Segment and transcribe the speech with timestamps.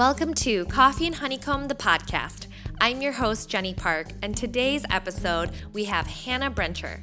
[0.00, 2.46] Welcome to Coffee and Honeycomb, the podcast.
[2.80, 7.00] I'm your host, Jenny Park, and today's episode we have Hannah Brencher.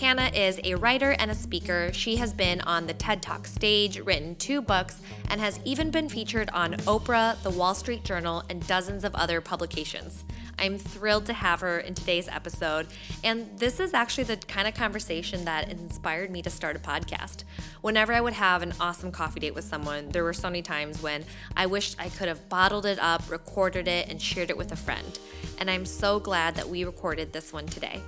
[0.00, 1.92] Hannah is a writer and a speaker.
[1.92, 6.08] She has been on the TED Talk stage, written two books, and has even been
[6.08, 10.24] featured on Oprah, The Wall Street Journal, and dozens of other publications.
[10.60, 12.86] I'm thrilled to have her in today's episode.
[13.24, 17.44] And this is actually the kind of conversation that inspired me to start a podcast.
[17.80, 21.02] Whenever I would have an awesome coffee date with someone, there were so many times
[21.02, 21.24] when
[21.56, 24.76] I wished I could have bottled it up, recorded it, and shared it with a
[24.76, 25.18] friend.
[25.58, 28.02] And I'm so glad that we recorded this one today.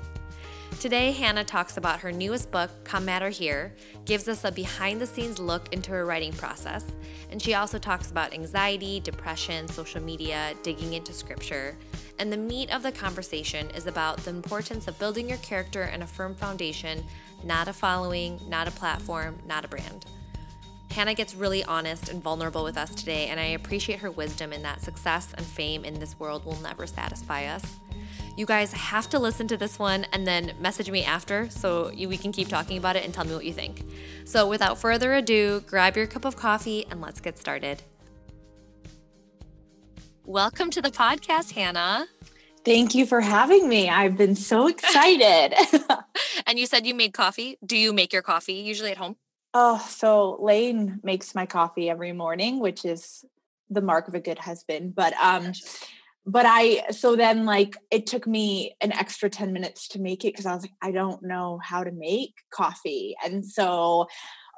[0.80, 5.06] Today, Hannah talks about her newest book, Come Matter Here, gives us a behind the
[5.06, 6.84] scenes look into her writing process,
[7.30, 11.76] and she also talks about anxiety, depression, social media, digging into scripture.
[12.18, 16.02] And the meat of the conversation is about the importance of building your character and
[16.02, 17.04] a firm foundation,
[17.44, 20.06] not a following, not a platform, not a brand.
[20.90, 24.62] Hannah gets really honest and vulnerable with us today, and I appreciate her wisdom in
[24.62, 27.64] that success and fame in this world will never satisfy us.
[28.34, 32.16] You guys have to listen to this one and then message me after so we
[32.16, 33.84] can keep talking about it and tell me what you think.
[34.24, 37.82] So, without further ado, grab your cup of coffee and let's get started.
[40.24, 42.06] Welcome to the podcast, Hannah.
[42.64, 43.90] Thank you for having me.
[43.90, 45.54] I've been so excited.
[46.46, 47.58] and you said you made coffee.
[47.64, 49.16] Do you make your coffee usually at home?
[49.52, 53.26] Oh, so Lane makes my coffee every morning, which is
[53.68, 54.94] the mark of a good husband.
[54.94, 55.52] But um
[56.24, 60.32] but I so then like it took me an extra 10 minutes to make it
[60.32, 63.16] because I was like, I don't know how to make coffee.
[63.24, 64.06] And so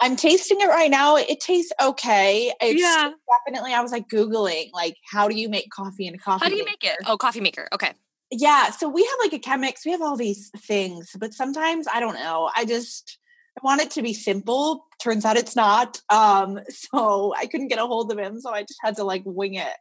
[0.01, 1.17] I'm tasting it right now.
[1.17, 2.53] It tastes okay.
[2.61, 3.13] It's yeah.
[3.47, 6.45] definitely I was like Googling like how do you make coffee in a coffee?
[6.45, 6.77] How do you maker?
[6.83, 6.99] make it?
[7.07, 7.69] Oh, coffee maker.
[7.73, 7.93] Okay.
[8.31, 8.71] Yeah.
[8.71, 12.17] So we have like a Chemex, we have all these things, but sometimes I don't
[12.17, 12.51] know.
[12.55, 13.19] I just
[13.57, 14.85] I want it to be simple.
[15.01, 16.01] Turns out it's not.
[16.11, 18.41] Um, so I couldn't get a hold of him.
[18.41, 19.73] So I just had to like wing it.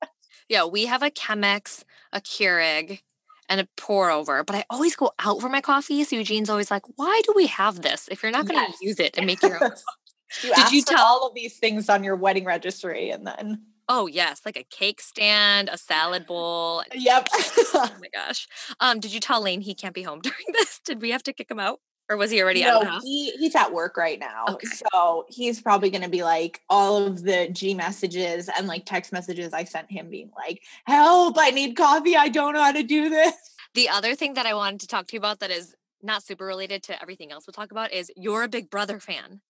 [0.49, 3.01] Yeah, we have a Chemex, a Keurig,
[3.49, 6.03] and a pour over, but I always go out for my coffee.
[6.03, 8.81] So Eugene's always like, why do we have this if you're not going to yes.
[8.81, 9.71] use it and make your own?
[10.43, 14.07] you Did you tell all of these things on your wedding registry and then Oh
[14.07, 16.83] yes, like a cake stand, a salad bowl.
[16.93, 17.27] Yep.
[17.73, 18.47] oh my gosh.
[18.79, 20.79] Um, did you tell Lane he can't be home during this?
[20.85, 21.79] Did we have to kick him out?
[22.09, 23.01] Or was he already no, out?
[23.01, 24.45] He he's at work right now.
[24.49, 24.67] Okay.
[24.67, 29.53] So he's probably gonna be like all of the G messages and like text messages
[29.53, 32.15] I sent him being like, help, I need coffee.
[32.15, 33.33] I don't know how to do this.
[33.73, 36.45] The other thing that I wanted to talk to you about that is not super
[36.45, 39.41] related to everything else we'll talk about is you're a big brother fan.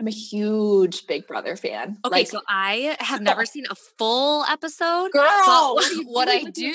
[0.00, 1.98] I'm a huge Big Brother fan.
[2.06, 5.10] Okay, like, so I have never seen a full episode.
[5.12, 5.22] Girl,
[5.74, 6.74] what, what I do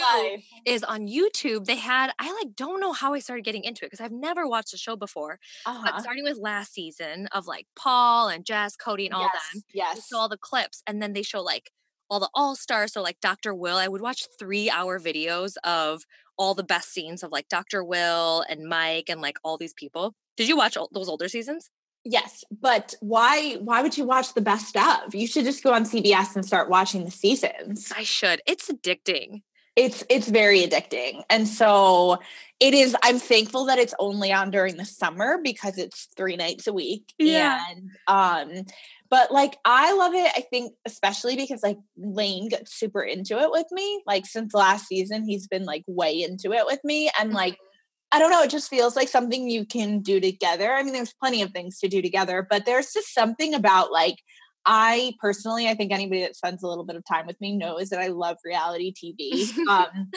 [0.64, 3.88] is on YouTube, they had, I like don't know how I started getting into it
[3.88, 5.40] because I've never watched the show before.
[5.66, 5.82] Uh-huh.
[5.84, 9.64] But starting with last season of like Paul and Jess, Cody, and all yes, them.
[9.74, 10.08] Yes.
[10.08, 10.84] So all the clips.
[10.86, 11.72] And then they show like
[12.12, 12.94] all the all stars.
[12.94, 13.56] So like Dr.
[13.56, 16.04] Will, I would watch three hour videos of
[16.38, 17.84] all the best scenes of like Dr.
[17.84, 20.14] Will and Mike and like all these people.
[20.38, 21.72] Did you watch all those older seasons?
[22.08, 25.16] Yes, but why why would you watch the best of?
[25.16, 27.92] You should just go on CBS and start watching the seasons.
[27.96, 28.42] I should.
[28.46, 29.42] It's addicting.
[29.76, 31.24] It's it's very addicting.
[31.32, 32.20] And so
[32.60, 36.68] it is I'm thankful that it's only on during the summer because it's 3 nights
[36.68, 37.12] a week.
[37.18, 37.60] Yeah.
[37.72, 38.66] And um
[39.10, 40.32] but like I love it.
[40.36, 44.04] I think especially because like Lane gets super into it with me.
[44.06, 47.75] Like since last season he's been like way into it with me and like mm-hmm.
[48.16, 50.72] I don't know, it just feels like something you can do together.
[50.72, 54.16] I mean, there's plenty of things to do together, but there's just something about like,
[54.66, 57.90] I personally, I think anybody that spends a little bit of time with me knows
[57.90, 59.54] that I love reality TV.
[59.68, 60.12] um,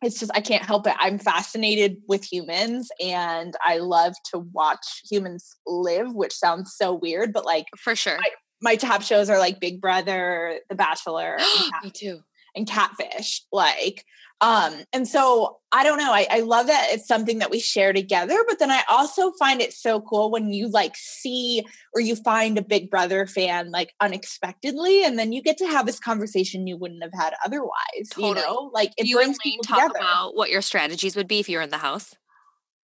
[0.00, 0.94] it's just, I can't help it.
[0.98, 7.34] I'm fascinated with humans and I love to watch humans live, which sounds so weird,
[7.34, 8.16] but like, for sure.
[8.16, 8.30] My,
[8.62, 11.36] my top shows are like Big Brother, The Bachelor,
[11.84, 12.20] me too,
[12.56, 13.42] and Catfish.
[13.52, 14.06] Like,
[14.42, 16.12] um, and so I don't know.
[16.12, 19.62] I, I love that it's something that we share together, but then I also find
[19.62, 21.64] it so cool when you like see
[21.94, 25.86] or you find a Big Brother fan like unexpectedly, and then you get to have
[25.86, 27.70] this conversation you wouldn't have had otherwise.
[28.10, 28.30] Totally.
[28.30, 30.00] You know, like it you brings people talk together.
[30.00, 32.12] about what your strategies would be if you're in the house.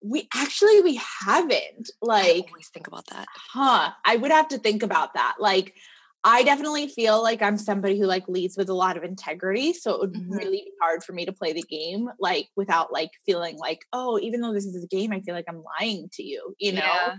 [0.03, 3.25] We actually we haven't like I always think about that.
[3.53, 3.91] Huh.
[4.03, 5.35] I would have to think about that.
[5.39, 5.73] Like
[6.27, 9.71] I definitely feel like I'm somebody who like leads with a lot of integrity.
[9.71, 10.33] So it would mm-hmm.
[10.33, 14.19] really be hard for me to play the game like without like feeling like, oh,
[14.19, 16.81] even though this is a game, I feel like I'm lying to you, you know?
[16.81, 17.15] Yeah.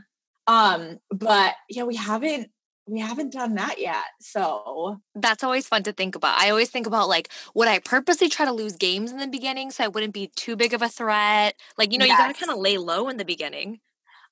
[0.46, 2.50] Um, but yeah, we haven't
[2.86, 4.04] we haven't done that yet.
[4.20, 6.38] So that's always fun to think about.
[6.38, 9.70] I always think about like, would I purposely try to lose games in the beginning
[9.70, 11.54] so I wouldn't be too big of a threat?
[11.78, 12.18] Like, you know, yes.
[12.18, 13.80] you gotta kind of lay low in the beginning.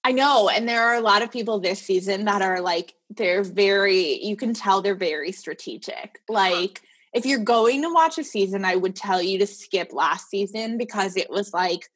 [0.06, 0.48] I know.
[0.48, 4.36] And there are a lot of people this season that are like, they're very, you
[4.36, 6.20] can tell they're very strategic.
[6.30, 6.34] Uh-huh.
[6.34, 6.80] Like,
[7.12, 10.78] if you're going to watch a season, I would tell you to skip last season
[10.78, 11.88] because it was like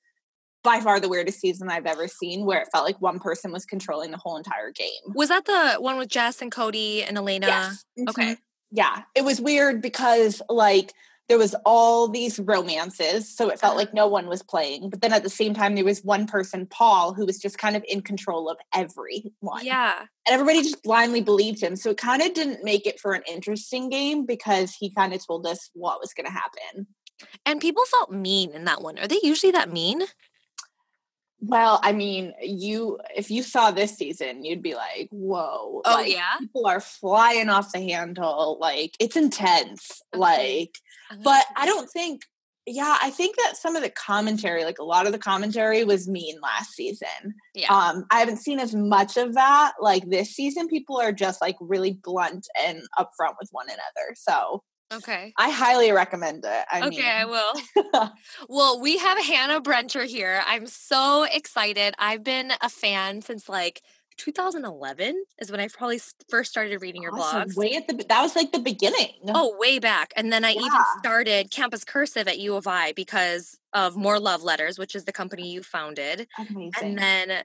[0.65, 3.65] by far the weirdest season I've ever seen where it felt like one person was
[3.65, 5.15] controlling the whole entire game.
[5.15, 7.47] Was that the one with Jess and Cody and Elena?
[7.47, 7.85] Yes.
[8.09, 8.33] Okay.
[8.33, 8.39] Mhm.
[8.73, 9.03] Yeah.
[9.15, 10.93] It was weird because like
[11.31, 13.79] there was all these romances, so it felt Uh-huh.
[13.79, 14.91] like no one was playing.
[14.91, 17.77] But then at the same time, there was one person, Paul, who was just kind
[17.77, 19.65] of in control of everyone.
[19.65, 20.01] Yeah.
[20.27, 21.77] And everybody just blindly believed him.
[21.77, 25.25] So it kind of didn't make it for an interesting game because he kind of
[25.25, 26.89] told us what was going to happen.
[27.47, 28.99] And people felt mean in that one.
[28.99, 30.03] Are they usually that mean?
[31.41, 36.13] Well, I mean, you if you saw this season, you'd be like, "Whoa!" Oh, like,
[36.13, 36.37] yeah?
[36.39, 38.59] people are flying off the handle.
[38.61, 40.03] Like it's intense.
[40.15, 40.21] Okay.
[40.21, 40.75] Like,
[41.25, 42.23] but I don't think.
[42.67, 46.07] Yeah, I think that some of the commentary, like a lot of the commentary, was
[46.07, 47.35] mean last season.
[47.55, 47.75] Yeah.
[47.75, 49.73] Um, I haven't seen as much of that.
[49.81, 54.15] Like this season, people are just like really blunt and upfront with one another.
[54.15, 55.33] So okay.
[55.37, 56.65] I highly recommend it.
[56.71, 58.11] I okay, I will.
[58.49, 60.43] well, we have Hannah Brencher here.
[60.47, 61.95] I'm so excited.
[61.99, 63.83] I've been a fan since like
[64.21, 65.99] 2011 is when I probably
[66.29, 67.49] first started reading your awesome.
[67.49, 67.57] blogs.
[67.57, 69.15] way at the that was like the beginning.
[69.29, 70.13] Oh, way back.
[70.15, 74.43] And then I even started Campus Cursive at U of I because of More Love
[74.43, 76.29] Letters, which is the company you founded.
[76.39, 76.73] amazing.
[76.83, 77.45] And then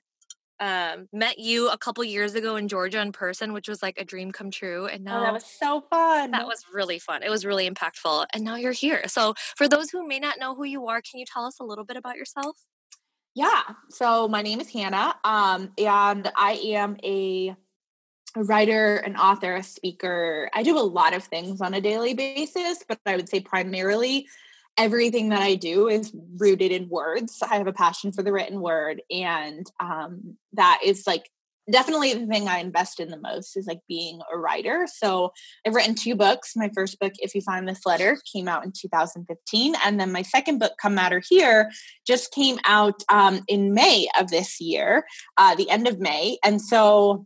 [0.59, 4.05] um, met you a couple years ago in Georgia in person, which was like a
[4.05, 4.85] dream come true.
[4.87, 6.31] And now Oh, that was so fun.
[6.31, 7.23] that was really fun.
[7.23, 8.25] It was really impactful.
[8.33, 9.07] And now you're here.
[9.07, 11.63] So, for those who may not know who you are, can you tell us a
[11.63, 12.57] little bit about yourself?
[13.33, 13.63] yeah.
[13.89, 17.53] So my name is Hannah, um, and I am a,
[18.37, 20.49] a writer, an author, a speaker.
[20.53, 24.27] I do a lot of things on a daily basis, but I would say primarily
[24.77, 27.41] everything that I do is rooted in words.
[27.41, 31.29] I have a passion for the written word, and um, that is like
[31.71, 34.87] definitely the thing I invest in the most is like being a writer.
[34.91, 35.31] So
[35.65, 36.53] I've written two books.
[36.55, 39.75] My first book, If You Find This Letter, came out in 2015.
[39.83, 41.71] And then my second book, Come Matter Here,
[42.05, 45.05] just came out um, in May of this year,
[45.37, 46.37] uh, the end of May.
[46.43, 47.25] And so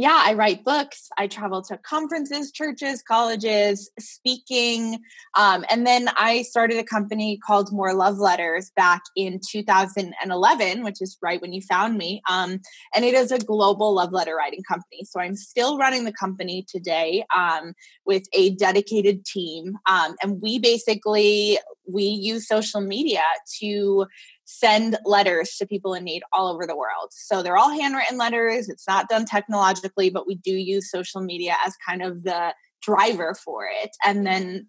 [0.00, 1.10] yeah, I write books.
[1.18, 4.98] I travel to conferences, churches, colleges, speaking.
[5.36, 11.02] Um, and then I started a company called More Love Letters back in 2011, which
[11.02, 12.22] is right when you found me.
[12.30, 12.60] Um,
[12.94, 15.04] and it is a global love letter writing company.
[15.04, 17.74] So I'm still running the company today um,
[18.06, 19.76] with a dedicated team.
[19.86, 21.58] Um, and we basically
[21.92, 23.22] we use social media
[23.60, 24.06] to
[24.50, 27.10] send letters to people in need all over the world.
[27.10, 28.68] So they're all handwritten letters.
[28.68, 33.34] It's not done technologically, but we do use social media as kind of the driver
[33.34, 33.90] for it.
[34.04, 34.68] And then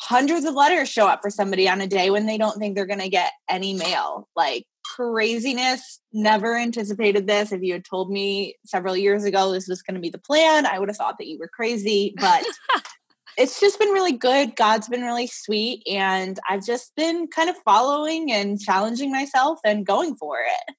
[0.00, 2.86] hundreds of letters show up for somebody on a day when they don't think they're
[2.86, 4.28] going to get any mail.
[4.34, 6.00] Like craziness.
[6.12, 7.52] Never anticipated this.
[7.52, 10.66] If you had told me several years ago this was going to be the plan,
[10.66, 12.14] I would have thought that you were crazy.
[12.16, 12.44] But
[13.40, 14.54] it's just been really good.
[14.54, 15.82] God's been really sweet.
[15.90, 20.74] And I've just been kind of following and challenging myself and going for it.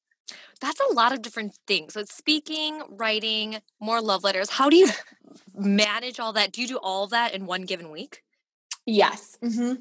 [0.61, 1.93] That's a lot of different things.
[1.93, 4.51] So, it's speaking, writing, more love letters.
[4.51, 4.89] How do you
[5.55, 6.51] manage all that?
[6.51, 8.21] Do you do all that in one given week?
[8.85, 9.37] Yes.
[9.43, 9.73] hmm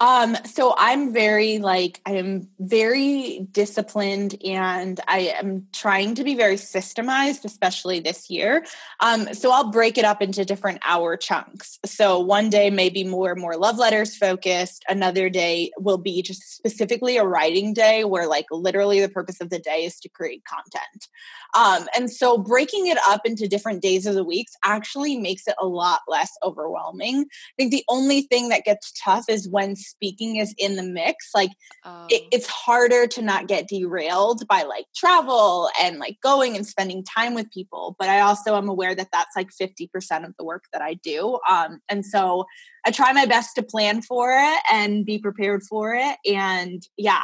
[0.00, 6.36] Um, so I'm very like I am very disciplined and I am trying to be
[6.36, 8.64] very systemized, especially this year.
[9.00, 11.80] Um, so I'll break it up into different hour chunks.
[11.84, 14.84] So one day maybe more more love letters focused.
[14.88, 19.50] Another day will be just specifically a writing day where like literally the purpose of
[19.50, 21.08] the day is to create content.
[21.56, 25.54] Um, and so breaking it up into different days of the weeks actually makes it
[25.60, 27.22] a lot less overwhelming.
[27.22, 31.30] I think the only thing that gets tough is when speaking is in the mix.
[31.34, 36.56] Like it, Um, it's harder to not get derailed by like travel and like going
[36.56, 37.96] and spending time with people.
[37.98, 41.38] But I also am aware that that's like 50% of the work that I do.
[41.48, 42.44] Um, and so
[42.86, 46.16] I try my best to plan for it and be prepared for it.
[46.26, 47.22] And yeah,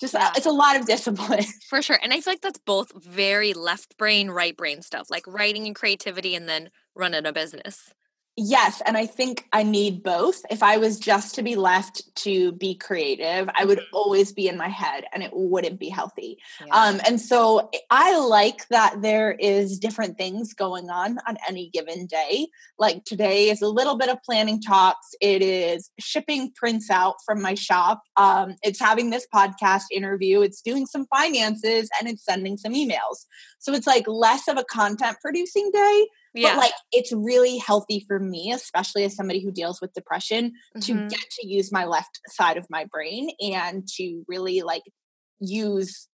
[0.00, 0.32] just uh, Yeah.
[0.36, 1.44] it's a lot of discipline.
[1.68, 1.98] for sure.
[2.02, 5.74] And I feel like that's both very left brain, right brain stuff, like writing and
[5.74, 7.92] creativity and then running a business.
[8.38, 10.42] Yes, and I think I need both.
[10.50, 13.86] If I was just to be left to be creative, I would Mhm.
[13.94, 16.38] always be in my head and it wouldn't be healthy.
[16.60, 16.66] Yeah.
[16.74, 22.04] Um, and so I like that there is different things going on on any given
[22.04, 22.48] day.
[22.78, 25.14] Like today is a little bit of planning talks.
[25.22, 28.02] It is shipping prints out from my shop.
[28.18, 30.42] Um, it's having this podcast interview.
[30.42, 33.24] It's doing some finances and it's sending some emails.
[33.60, 36.54] So it's like less of a content producing day, yeah.
[36.54, 40.52] but like it's really healthy for me, especially as somebody who deals with depression,
[40.82, 41.08] to Mhm.
[41.08, 44.82] get to use my left side of my brain and to really like
[45.40, 46.08] use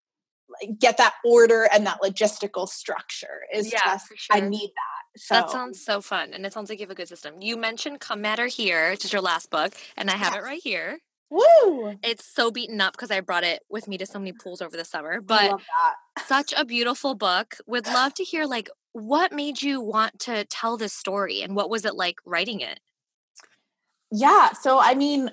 [0.60, 4.36] like, get that order and that logistical structure is Yeah, just sure.
[4.36, 5.20] I need that.
[5.20, 6.32] So That sounds so fun.
[6.34, 7.40] And it sounds like you have a good system.
[7.40, 10.60] You mentioned Come Matter Here, which is your last book, and I have it right
[10.62, 10.98] here.
[11.30, 11.94] woo.
[12.02, 14.76] It's so beaten up because I brought it with me to so many pools over
[14.76, 15.14] the summer.
[15.14, 15.62] I But love
[16.16, 16.26] that.
[16.26, 17.56] such a beautiful book.
[17.66, 21.70] Would love to hear like what made you want to tell this story and what
[21.70, 22.80] was it like writing it?
[24.10, 24.52] Yeah.
[24.52, 25.30] So, I mean,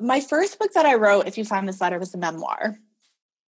[0.00, 2.76] my first book that I wrote, If You Find This Letter, was a memoir.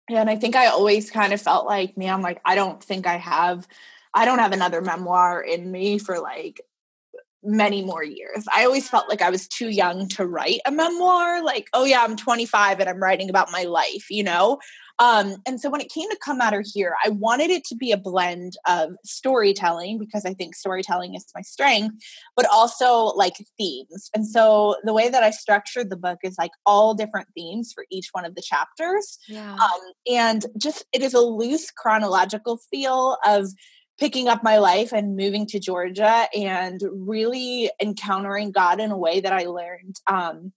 [0.10, 3.18] And I think I always kind of felt like, man, like, I don't think I
[3.18, 3.68] have,
[4.14, 6.62] I don't have another memoir in me for like
[7.42, 8.46] many more years.
[8.54, 11.44] I always felt like I was too young to write a memoir.
[11.44, 14.60] Like, oh yeah, I'm 25 and I'm writing about my life, you know?
[15.00, 17.92] Um, and so when it came to Come Matter Here, I wanted it to be
[17.92, 21.96] a blend of storytelling because I think storytelling is my strength,
[22.36, 24.10] but also like themes.
[24.16, 27.86] And so the way that I structured the book is like all different themes for
[27.92, 29.18] each one of the chapters.
[29.28, 29.56] Yeah.
[29.56, 33.48] Um, and just it is a loose chronological feel of
[33.98, 39.22] picking up my life and moving to Georgia and really encountering God in a way
[39.22, 39.96] that I learned.
[40.08, 40.52] Um,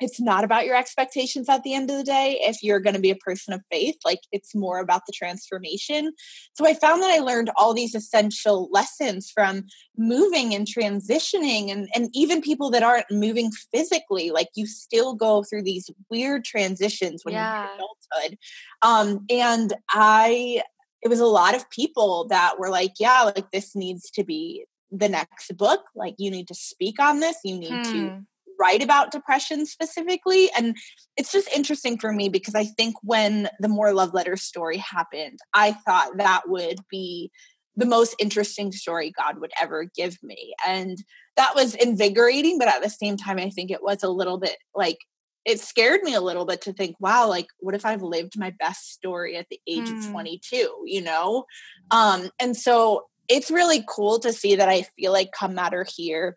[0.00, 3.00] it's not about your expectations at the end of the day if you're going to
[3.00, 6.12] be a person of faith like it's more about the transformation
[6.54, 9.64] so i found that i learned all these essential lessons from
[9.96, 15.42] moving and transitioning and, and even people that aren't moving physically like you still go
[15.44, 17.52] through these weird transitions when Yeah.
[17.52, 18.38] you're in adulthood
[18.82, 20.62] um, and i
[21.02, 24.64] it was a lot of people that were like yeah like this needs to be
[24.90, 28.18] the next book like you need to speak on this you need to Hmm.
[28.58, 30.76] Write about depression specifically and
[31.16, 35.38] it's just interesting for me because i think when the more love letter story happened
[35.54, 37.30] i thought that would be
[37.76, 40.54] the most interesting story god would ever give me.
[40.64, 40.96] And
[41.36, 44.56] that was invigorating but at the same time i think it was a little bit
[44.74, 44.98] like
[45.44, 48.52] it scared me a little bit to think wow like what if i've lived my
[48.58, 49.96] best story at the age Hmm.
[49.96, 51.44] of 22 you know?
[51.90, 56.36] Um and so it's really cool to see that i feel like come matter here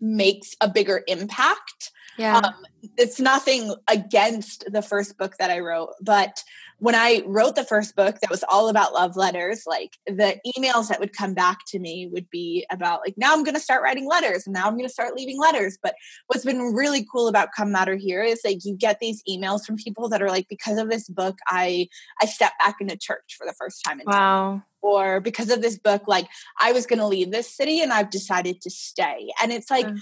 [0.00, 2.38] makes a bigger impact Yeah.
[2.38, 2.54] um,
[2.96, 6.42] it's nothing against the first book that I wrote, but
[6.80, 10.88] when I wrote the first book that was all about love letters, like the emails
[10.88, 13.82] that would come back to me would be about like now I'm going to start
[13.82, 15.78] writing letters and now I'm going to start leaving letters.
[15.82, 15.94] But
[16.26, 19.76] what's been really cool about Come Matter here is like you get these emails from
[19.76, 21.86] people that are like because of this book I
[22.22, 24.62] I stepped back into church for the first time in wow.
[24.82, 26.28] Or because of this book like
[26.60, 29.28] I was going to leave this city and I've decided to stay.
[29.42, 30.00] And it's like Mhm.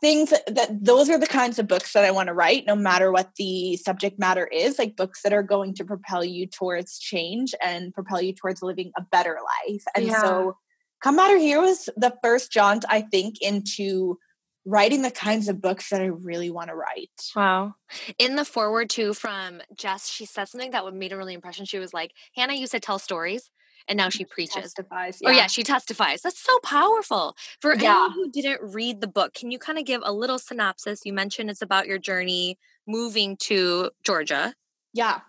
[0.00, 2.76] things that, that those are the kinds of books that I want to write, no
[2.76, 6.98] matter what the subject matter is, like books that are going to propel you towards
[6.98, 9.82] change and propel you towards living a better life.
[9.94, 10.20] And Yeah.
[10.20, 10.56] so
[11.02, 14.18] Come Matter Here was the first jaunt, I think, into
[14.64, 17.10] writing the kinds of books that I really want to write.
[17.36, 17.74] Wow.
[18.18, 21.64] In the foreword too from Jess, she said something that made a really impression.
[21.66, 23.50] She was like, Hannah used to tell stories
[23.88, 24.62] and now she preaches.
[24.62, 25.20] Testifies.
[25.24, 26.22] Oh yeah, she testifies.
[26.22, 27.36] That's so powerful.
[27.60, 27.90] For Yeah.
[27.90, 31.02] anyone who didn't read the book, can you kind of give a little synopsis?
[31.04, 34.54] You mentioned it's about your journey moving to Georgia.
[34.92, 35.20] Yeah.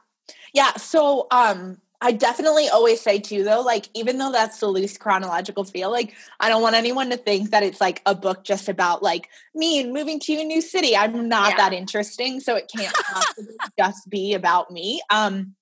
[0.54, 0.74] Yeah.
[0.78, 5.64] So um I definitely always say too though, like even though that's the loose chronological
[5.64, 9.02] feel, like I don't want anyone to think that it's like a book just about
[9.02, 10.96] like me and moving to a new city.
[10.96, 11.58] I'm not Yeah.
[11.58, 12.40] that interesting.
[12.40, 15.02] So it can't possibly just be about me.
[15.10, 15.56] Um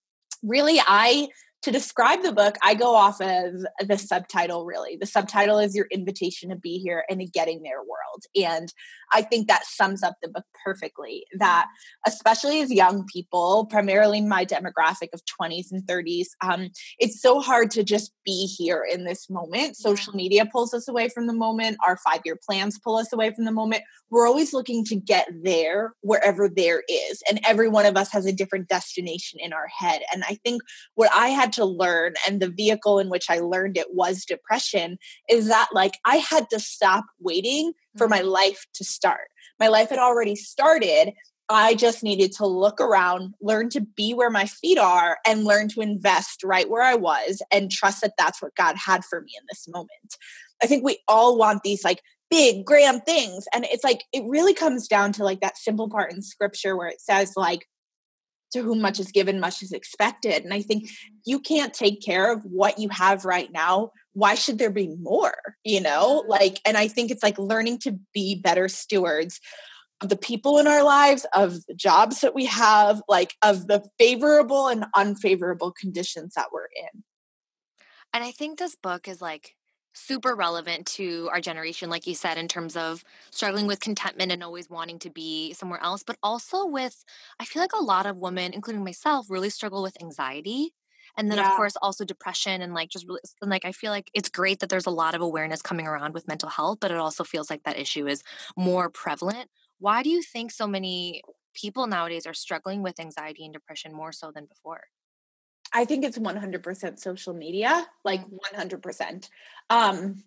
[0.43, 1.29] really I
[1.65, 4.97] to describe the book, I go off of the subtitle really.
[4.97, 8.23] The subtitle is your invitation to be here and a getting there world.
[8.35, 8.71] And
[9.11, 11.25] I think that sums up the book perfectly.
[11.39, 11.65] That
[12.05, 16.69] especially as young people, primarily my demographic of 20s and 30s, um,
[16.99, 19.75] it's so hard to just be here in this moment.
[19.75, 23.31] Social media pulls us away from the moment, our five year plans pull us away
[23.33, 23.81] from the moment.
[24.11, 27.23] We're always looking to get there wherever there is.
[27.27, 30.03] And every one of us has a different destination in our head.
[30.13, 30.61] And I think
[30.93, 34.97] what I had to learn, and the vehicle in which I learned it was depression,
[35.29, 38.29] is that like I had to stop waiting for my mm-hmm.
[38.29, 39.27] life to start.
[39.59, 41.13] My life had already started.
[41.47, 45.67] I just needed to look around, learn to be where my feet are, and learn
[45.69, 49.31] to invest right where I was and trust that that's what God had for me
[49.39, 50.15] in this moment.
[50.63, 53.45] I think we all want these like big, grand things.
[53.53, 56.87] And it's like, it really comes down to like that simple part in scripture where
[56.87, 57.67] it says, like,
[58.51, 60.43] to whom much is given, much is expected.
[60.43, 61.15] And I think mm-hmm.
[61.25, 63.91] you can't take care of what you have right now.
[64.13, 65.35] Why should there be more?
[65.63, 69.39] You know, like, and I think it's like learning to be better stewards
[70.01, 73.83] of the people in our lives, of the jobs that we have, like of the
[73.97, 77.03] favorable and unfavorable conditions that we're in.
[78.13, 79.55] And I think this book is like
[79.95, 84.43] super relevant to our generation, like you said, in terms of struggling with contentment and
[84.43, 87.03] always wanting to be somewhere else, but also with,
[87.39, 90.73] I feel like a lot of women, including myself, really struggle with anxiety.
[91.17, 91.47] and then yeah.
[91.51, 94.59] of course also depression and like just really and like i feel like it's great
[94.59, 97.49] that there's a lot of awareness coming around with mental health but it also feels
[97.49, 98.23] like that issue is
[98.57, 99.49] more prevalent
[99.79, 101.21] why do you think so many
[101.53, 104.81] people nowadays are struggling with anxiety and depression more so than before
[105.73, 108.21] i think it's 100% social media like
[108.55, 109.29] 100% mm.
[109.69, 110.23] um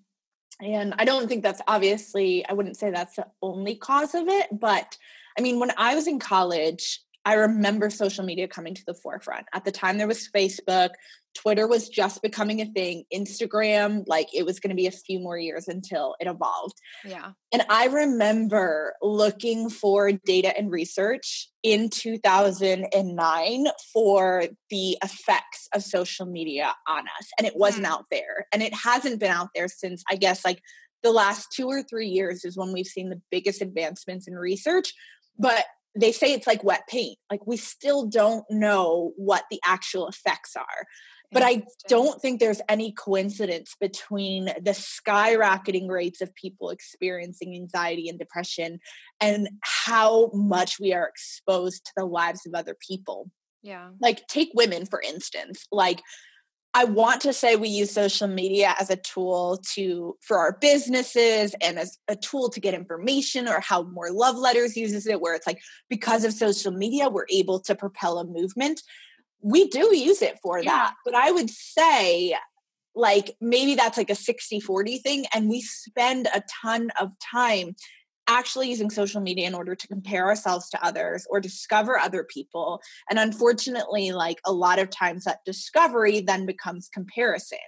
[0.61, 4.49] and I don't think that's obviously, I wouldn't say that's the only cause of it.
[4.53, 4.97] But
[5.39, 9.47] I mean, when I was in college, I remember social media coming to the forefront.
[9.53, 10.91] At the time, there was Facebook,
[11.41, 15.21] Twitter was just becoming a thing, Instagram, like it was going to be a few
[15.21, 16.75] more years until it evolved.
[17.05, 17.33] Yeah.
[17.53, 26.27] And I remember looking for data and research in 2009 for the effects of social
[26.27, 27.29] media on us.
[27.39, 27.91] And it wasn't mm.
[27.91, 28.47] out there.
[28.53, 30.61] And it hasn't been out there since, I guess, like
[31.05, 34.93] the last two or three years is when we've seen the biggest advancements in research.
[35.39, 35.65] But
[35.95, 37.19] they say it's like wet paint.
[37.31, 40.87] Like we still don't know what the actual effects are.
[41.31, 48.09] But I don't think there's any coincidence between the skyrocketing rates of people experiencing anxiety
[48.09, 48.81] and depression
[49.21, 53.31] and how much we are exposed to the lives of other people.
[53.63, 53.91] Yeah.
[54.01, 55.67] Like, take women, for instance.
[55.71, 56.01] Like,
[56.75, 61.55] I want to say we use social media as a tool to for our businesses
[61.61, 65.35] and as a tool to get information or how more love letters uses it where
[65.35, 68.83] it's like because of social media we're able to propel a movement
[69.43, 70.71] we do use it for yeah.
[70.71, 72.35] that but i would say
[72.95, 77.75] like maybe that's like a 60 40 thing and we spend a ton of time
[78.29, 82.81] actually using social media in order to compare ourselves to others or discover other people
[83.09, 87.59] and unfortunately like a lot of times that discovery then becomes comparison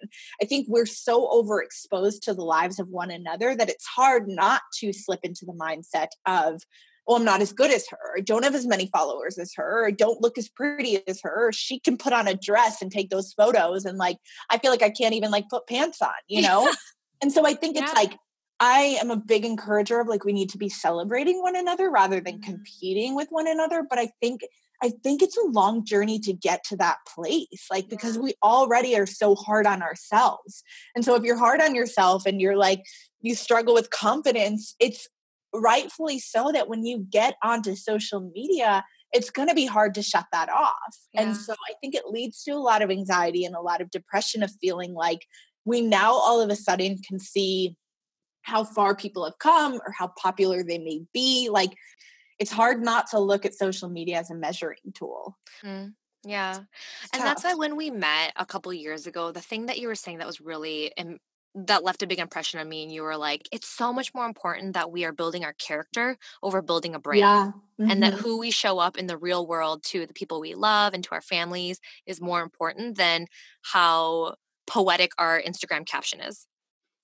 [0.43, 4.61] i think we're so overexposed to the lives of one another that it's hard not
[4.75, 6.61] to slip into the mindset of
[7.07, 8.15] well, I'm not as good as her.
[8.17, 9.87] I don't have as many followers as her.
[9.87, 11.51] I don't look as pretty as her.
[11.53, 13.85] She can put on a dress and take those photos.
[13.85, 14.19] And like,
[14.51, 16.73] I feel like I can't even like put pants on, you know?
[17.23, 17.85] and so I think yeah.
[17.85, 18.17] it's like,
[18.61, 22.21] I am a big encourager of like, we need to be celebrating one another rather
[22.21, 22.53] than mm-hmm.
[22.53, 23.85] competing with one another.
[23.89, 24.43] But I think,
[24.83, 28.97] I think it's a long journey to get to that place, like, because we already
[28.97, 30.63] are so hard on ourselves.
[30.95, 32.83] And so if you're hard on yourself and you're like,
[33.21, 35.09] you struggle with confidence, it's
[35.53, 40.03] rightfully so that when you get onto social media, it's going to be hard to
[40.03, 40.97] shut that off.
[41.13, 41.23] Yeah.
[41.23, 43.91] And so I think it leads to a lot of anxiety and a lot of
[43.91, 45.27] depression of feeling like
[45.65, 47.77] we now all of a sudden can see
[48.43, 51.49] how far people have come or how popular they may be.
[51.51, 51.73] Like
[52.39, 55.37] it's hard not to look at social media as a measuring tool.
[55.63, 55.93] Mm.
[56.25, 56.51] Yeah.
[57.03, 57.25] It's and tough.
[57.25, 60.19] that's why when we met a couple years ago, the thing that you were saying
[60.19, 60.93] that was really
[61.55, 64.25] that left a big impression on me and you were like it's so much more
[64.25, 67.53] important that we are building our character over building a brand yeah.
[67.81, 67.91] Mm-hmm.
[67.91, 68.23] and that mm-hmm.
[68.23, 71.13] who we show up in the real world to the people we love and to
[71.13, 73.27] our families is more important than
[73.63, 74.37] how
[74.67, 76.47] poetic our instagram caption is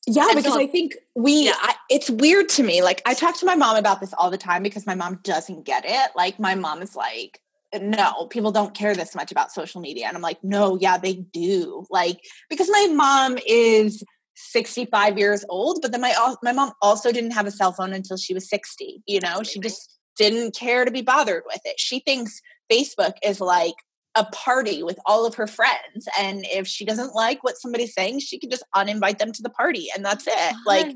[0.07, 1.55] yeah and because so, i think we yeah.
[1.57, 4.39] I, it's weird to me like i talk to my mom about this all the
[4.39, 7.41] time because my mom doesn't get it like my mom is like
[7.81, 10.07] no, people don't care this much about social media.
[10.07, 11.85] And I'm like, no, yeah, they do.
[11.91, 14.03] Like, because my mom is
[14.37, 18.17] 65 years old but then my my mom also didn't have a cell phone until
[18.17, 19.43] she was 60 you know?
[19.43, 21.79] She just didn't care to be bothered with it.
[21.79, 23.75] She thinks facebook is like
[24.17, 28.19] a party with all of her friends and if she doesn't like what somebody's saying
[28.19, 30.87] she can just uninvite them to the party and that's it like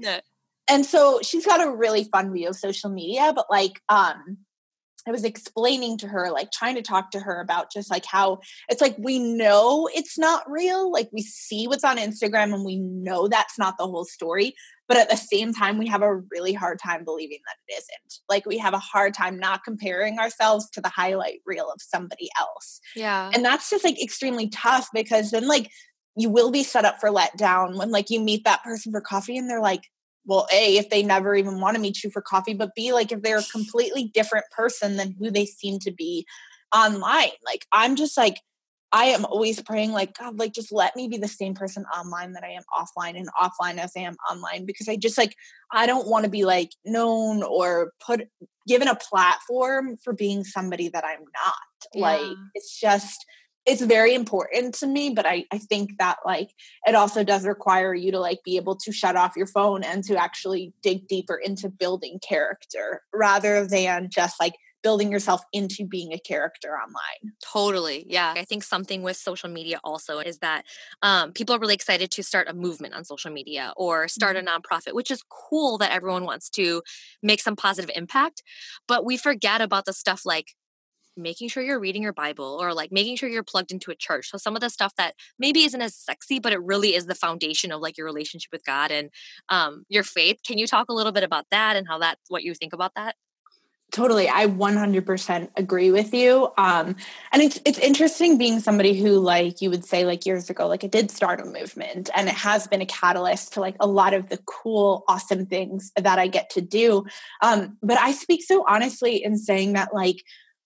[0.68, 4.38] and so she's got a really fun view of social media but like um
[5.06, 8.40] I was explaining to her, like trying to talk to her about just like how
[8.68, 10.90] it's like we know it's not real.
[10.92, 14.54] Like we see what's on Instagram and we know that's not the whole story.
[14.88, 18.20] But at the same time, we have a really hard time believing that it isn't.
[18.28, 22.28] Like we have a hard time not comparing ourselves to the highlight reel of somebody
[22.38, 22.80] else.
[22.96, 23.30] Yeah.
[23.32, 25.70] And that's just like extremely tough because then like
[26.16, 29.36] you will be set up for letdown when like you meet that person for coffee
[29.36, 29.84] and they're like,
[30.24, 33.12] well, A, if they never even want to meet you for coffee, but B, like
[33.12, 36.26] if they're a completely different person than who they seem to be
[36.74, 37.30] online.
[37.44, 38.36] Like I'm just like,
[38.92, 42.32] I am always praying, like, God, like just let me be the same person online
[42.32, 45.36] that I am offline and offline as I am online because I just like
[45.72, 48.22] I don't want to be like known or put
[48.66, 51.54] given a platform for being somebody that I'm not.
[51.94, 52.00] Yeah.
[52.00, 53.24] Like it's just
[53.66, 56.50] it's very important to me but I, I think that like
[56.86, 60.02] it also does require you to like be able to shut off your phone and
[60.04, 66.12] to actually dig deeper into building character rather than just like building yourself into being
[66.12, 67.34] a character online.
[67.44, 68.06] Totally.
[68.08, 68.34] Yeah.
[68.36, 70.64] I think something with social media also is that
[71.02, 74.48] um, people are really excited to start a movement on social media or start mm-hmm.
[74.48, 76.82] a nonprofit, which is cool that everyone wants to
[77.22, 78.42] make some positive impact.
[78.88, 80.54] But we forget about the stuff like
[81.22, 84.30] making sure you're reading your Bible or like making sure you're plugged into a church.
[84.30, 87.14] So some of the stuff that maybe isn't as sexy, but it really is the
[87.14, 89.10] foundation of like your relationship with God and
[89.48, 90.38] um, your faith.
[90.46, 92.92] Can you talk a little bit about that and how that what you think about
[92.96, 93.14] that?
[93.90, 94.28] Totally.
[94.28, 96.52] I 100% agree with you.
[96.56, 96.94] Um,
[97.32, 100.84] and it's, it's interesting being somebody who like you would say like years ago, like
[100.84, 104.14] it did start a movement and it has been a catalyst to like a lot
[104.14, 107.04] of the cool, awesome things that I get to do.
[107.42, 110.22] Um, but I speak so honestly in saying that like,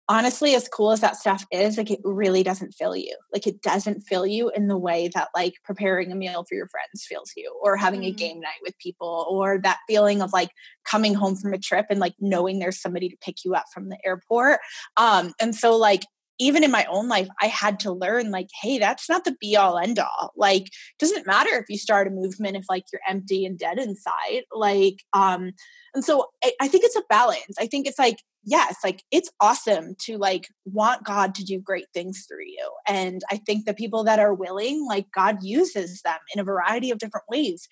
[0.09, 3.63] honestly as cool as that stuff is like it really doesn't fill you like it
[3.63, 7.33] doesn't fill you in the way that like preparing a meal for your friends fills
[7.37, 8.15] you or having mm-hmm.
[8.15, 10.51] a game night with people or that feeling of like
[10.85, 13.89] coming home from a trip and like knowing there's somebody to pick you up from
[13.89, 14.61] the airport
[14.99, 16.05] um and so like
[16.39, 19.57] even in my own life, I had to learn like, hey, that's not the be
[19.57, 20.33] all end all.
[20.37, 20.69] Like,
[20.99, 24.43] doesn't matter if you start a movement if like you're empty and dead inside.
[24.53, 25.53] Like, um,
[25.95, 27.57] and so I, I think it's a balance.
[27.59, 31.87] I think it's like yes, like it's awesome to like want God to do great
[31.93, 32.71] things through you.
[32.87, 36.91] And I think the people that are willing, like God uses them in a variety
[36.91, 37.69] of different ways.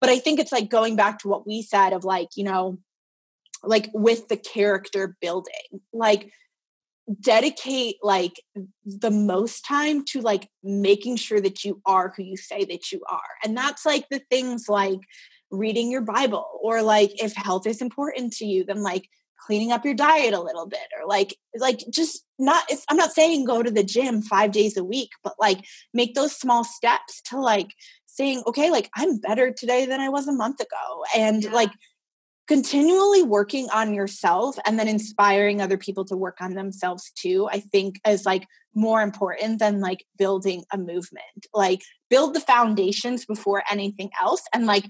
[0.00, 2.78] But I think it's like going back to what we said of like, you know,
[3.62, 6.30] like with the character building, like
[7.20, 8.40] dedicate like
[8.84, 13.02] the most time to like making sure that you are who you say that you
[13.08, 13.20] are.
[13.44, 15.00] And that's like the things like
[15.50, 19.08] reading your Bible or like if health is important to you, then like
[19.46, 23.44] cleaning up your diet a little bit or like like just not i'm not saying
[23.44, 27.40] go to the gym five days a week but like make those small steps to
[27.40, 27.70] like
[28.06, 31.52] saying okay like i'm better today than i was a month ago and yeah.
[31.52, 31.70] like
[32.50, 37.60] continually working on yourself and then inspiring other people to work on themselves too i
[37.60, 41.46] think is like more important than like building a movement.
[41.52, 44.84] Like build the foundations before anything else and like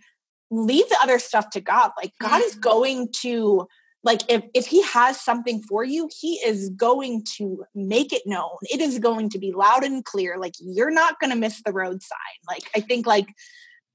[0.50, 1.92] leave the other stuff to god.
[1.96, 2.60] Like god is mm-hmm.
[2.60, 3.66] going to
[4.02, 8.56] like if if he has something for you he is going to make it known.
[8.62, 10.38] It is going to be loud and clear.
[10.38, 12.18] Like you're not going to miss the road sign
[12.48, 13.28] like i think like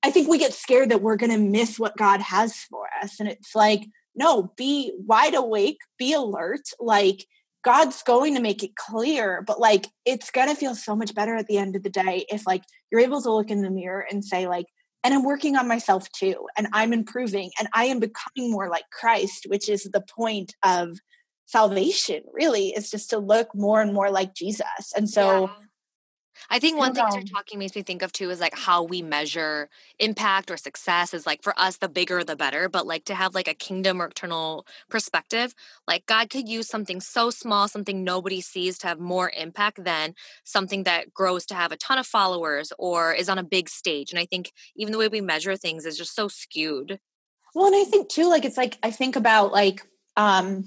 [0.04, 3.20] i think we get scared that we're going to miss what god has for us
[3.20, 7.26] and it's like no be wide awake be alert like
[7.64, 11.36] god's going to make it clear but like it's going to feel so much better
[11.36, 14.06] at the end of the day if like you're able to look in the mirror
[14.10, 14.68] and say like
[15.06, 16.48] and I'm working on myself too.
[16.58, 20.98] And I'm improving and I am becoming more like Christ, which is the point of
[21.46, 24.92] salvation, really, is just to look more and more like Jesus.
[24.98, 25.54] And so yeah.
[26.50, 29.02] I think one thing you're talking makes me think of too is like how we
[29.02, 29.70] measure
[30.00, 33.34] impact or success is like for us the bigger the better, but like to have
[33.36, 35.54] like a kingdom or eternal perspective,
[35.88, 40.14] like God could use something so small, something nobody sees to have more impact than
[40.44, 44.12] something that grows to have a ton of followers or is on a big stage.
[44.12, 47.00] And I think even the way we measure things is just so skewed.
[47.54, 49.82] Well, and I think too, like it's like I think about like
[50.18, 50.66] um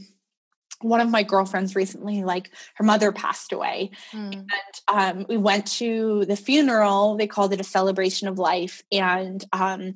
[0.81, 3.91] one of my girlfriends recently like her mother passed away.
[4.13, 4.33] Mm.
[4.33, 4.49] and
[4.89, 7.17] um, we went to the funeral.
[7.17, 8.83] They called it a celebration of life.
[8.93, 9.95] And um,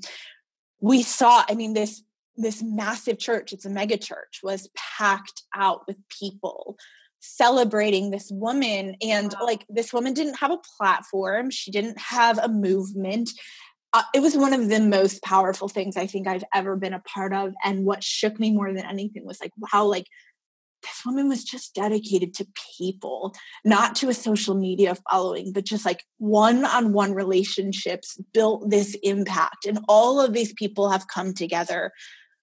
[0.81, 2.03] we saw i mean this
[2.37, 6.77] this massive church it's a mega church was packed out with people
[7.23, 8.97] celebrating this woman.
[9.01, 9.47] And wow.
[9.47, 11.51] like this woman didn't have a platform.
[11.51, 13.31] She didn't have a movement.
[13.93, 17.01] Uh, it was one of the most powerful things i think i've ever been a
[17.01, 17.55] part of.
[17.65, 20.07] And what shook me more than anything was like how like
[20.83, 25.85] this woman was just dedicated to people, not to a social media following, but just
[25.85, 29.67] like one on one relationships built this impact.
[29.67, 31.93] And all of these people have come together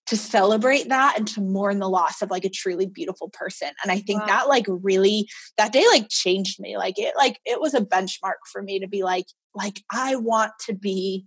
[0.08, 3.70] to celebrate that and to mourn the loss of like a truly beautiful person.
[3.84, 4.28] And I think wow.
[4.28, 6.78] that like really, that day like changed me.
[6.78, 10.54] Like it, like it was a benchmark for me to be like, like I want
[10.66, 11.26] to be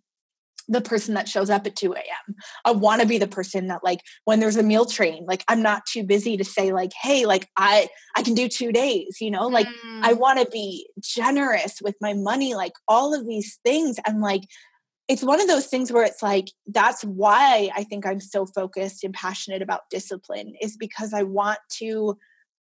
[0.69, 2.35] the person that shows up at 2 a.m.
[2.65, 5.63] I want to be the person that like when there's a meal train, like I'm
[5.63, 9.31] not too busy to say like, hey, like I I can do two days, you
[9.31, 10.01] know, like mm.
[10.03, 13.97] I want to be generous with my money, like all of these things.
[14.07, 14.43] And like
[15.09, 19.05] it's one of those things where it's like that's why I think I'm so focused
[19.05, 22.17] and passionate about discipline is because I want to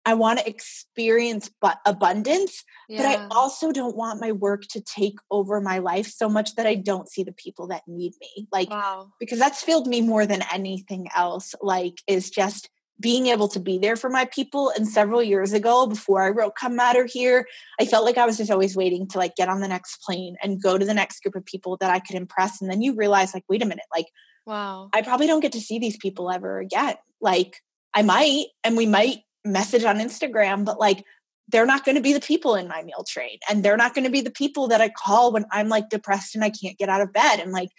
[0.09, 2.97] I want to experience but abundance, yeah.
[2.97, 6.65] but I also don't want my work to take over my life so much that
[6.65, 8.47] I don't see the people that need me.
[8.51, 9.11] Like wow.
[9.19, 13.77] because that's filled me more than anything else like is just being able to be
[13.77, 17.47] there for my people and several years ago before I wrote Come Matter here,
[17.79, 20.37] I felt like I was just always waiting to like get on the next plane
[20.41, 22.95] and go to the next group of people that I could impress and then you
[22.95, 24.07] realize like wait a minute, like
[24.47, 24.89] wow.
[24.91, 26.95] I probably don't get to see these people ever again.
[27.21, 27.57] Like
[27.93, 31.03] I might and we might message on Instagram, but like
[31.47, 34.05] they're not going to be the people in my meal train and they're not going
[34.05, 36.89] to be the people that I call when I'm like depressed and I can't get
[36.89, 37.69] out of bed and like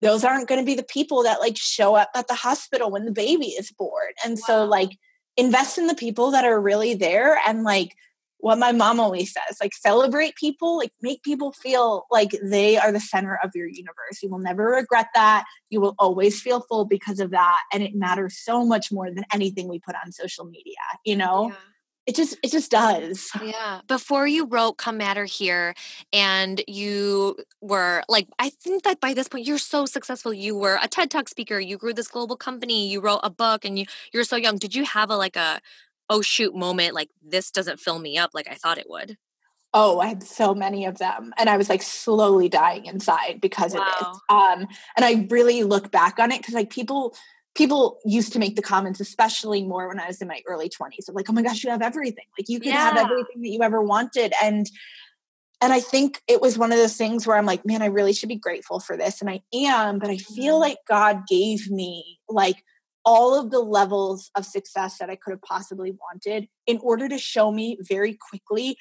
[0.00, 3.04] those aren't going to be the people that like show up at the hospital when
[3.04, 4.12] the baby is born.
[4.24, 4.44] And wow.
[4.46, 4.96] so like
[5.36, 7.94] invest in the people that are really there and like
[8.38, 12.92] what my mom always says like celebrate people like make people feel like they are
[12.92, 14.22] the center of your universe.
[14.22, 15.44] You will never regret that.
[15.70, 19.24] You will always feel full because of that and it matters so much more than
[19.32, 20.74] anything we put on social media
[21.04, 21.48] you know?
[21.48, 21.54] Yeah.
[22.06, 23.30] it just it just does.
[23.42, 23.80] Yeah.
[23.86, 25.74] Before you wrote come matter here
[26.12, 30.32] and you were like i think that by this point you're so successful.
[30.32, 31.58] You were a ted talk speaker.
[31.60, 32.88] You grew this global company.
[32.88, 34.56] You wrote a book and you you're so young.
[34.56, 35.60] Did you have a like a
[36.10, 39.16] oh shoot moment like this doesn't fill me up like I thought it would?
[39.74, 41.34] Oh, I had so many of them.
[41.36, 43.92] And I was like slowly dying inside because wow.
[44.00, 44.34] of it.
[44.34, 44.66] Um,
[44.96, 47.14] and I really look back on it because like people
[47.54, 51.08] people used to make the comments, especially more when I was in my early 20s,
[51.08, 52.24] of like, oh my gosh, you have everything.
[52.38, 52.84] Like you can yeah.
[52.84, 54.32] have everything that you ever wanted.
[54.42, 54.70] And
[55.60, 58.12] and I think it was one of those things where I'm like, man, I really
[58.12, 59.20] should be grateful for this.
[59.20, 60.60] And I am, but I feel mm-hmm.
[60.60, 62.62] like God gave me like
[63.08, 67.16] all of the levels of success that I could have possibly wanted in order to
[67.16, 68.76] show me very quickly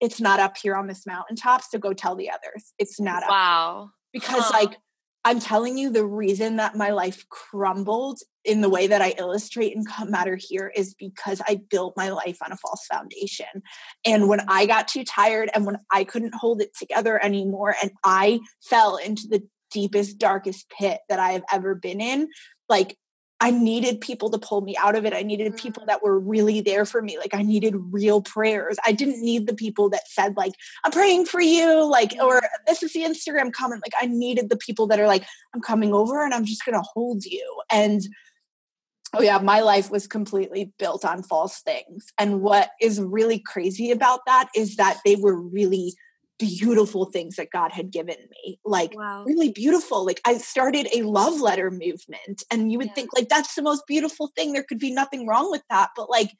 [0.00, 1.62] it's not up here on this mountaintop.
[1.62, 2.74] So go tell the others.
[2.78, 3.30] It's not up.
[3.30, 3.90] Wow.
[4.12, 4.50] Because huh.
[4.52, 4.76] like
[5.24, 9.74] I'm telling you, the reason that my life crumbled in the way that I illustrate
[9.74, 13.46] and Come Matter here is because I built my life on a false foundation.
[14.04, 17.92] And when I got too tired and when I couldn't hold it together anymore and
[18.04, 22.28] I fell into the deepest, darkest pit that I have ever been in,
[22.68, 22.98] like
[23.44, 25.12] I needed people to pull me out of it.
[25.12, 25.86] I needed people mm.
[25.88, 27.18] that were really there for me.
[27.18, 28.78] Like I needed real prayers.
[28.86, 32.82] I didn't need the people that said like, I'm praying for you, like, or this
[32.82, 33.82] is the Instagram comment.
[33.84, 36.80] Like I needed the people that are like, I'm coming over and I'm just gonna
[36.80, 37.60] hold you.
[37.70, 38.00] And
[39.12, 42.14] oh yeah, my life was completely built on false things.
[42.18, 45.92] And what is really crazy about that is that they were really
[46.38, 48.58] beautiful things that God had given me.
[48.64, 49.24] Like wow.
[49.24, 50.04] really beautiful.
[50.04, 52.94] Like I started a love letter movement and you would yeah.
[52.94, 54.52] think like that's the most beautiful thing.
[54.52, 55.90] There could be nothing wrong with that.
[55.96, 56.30] But like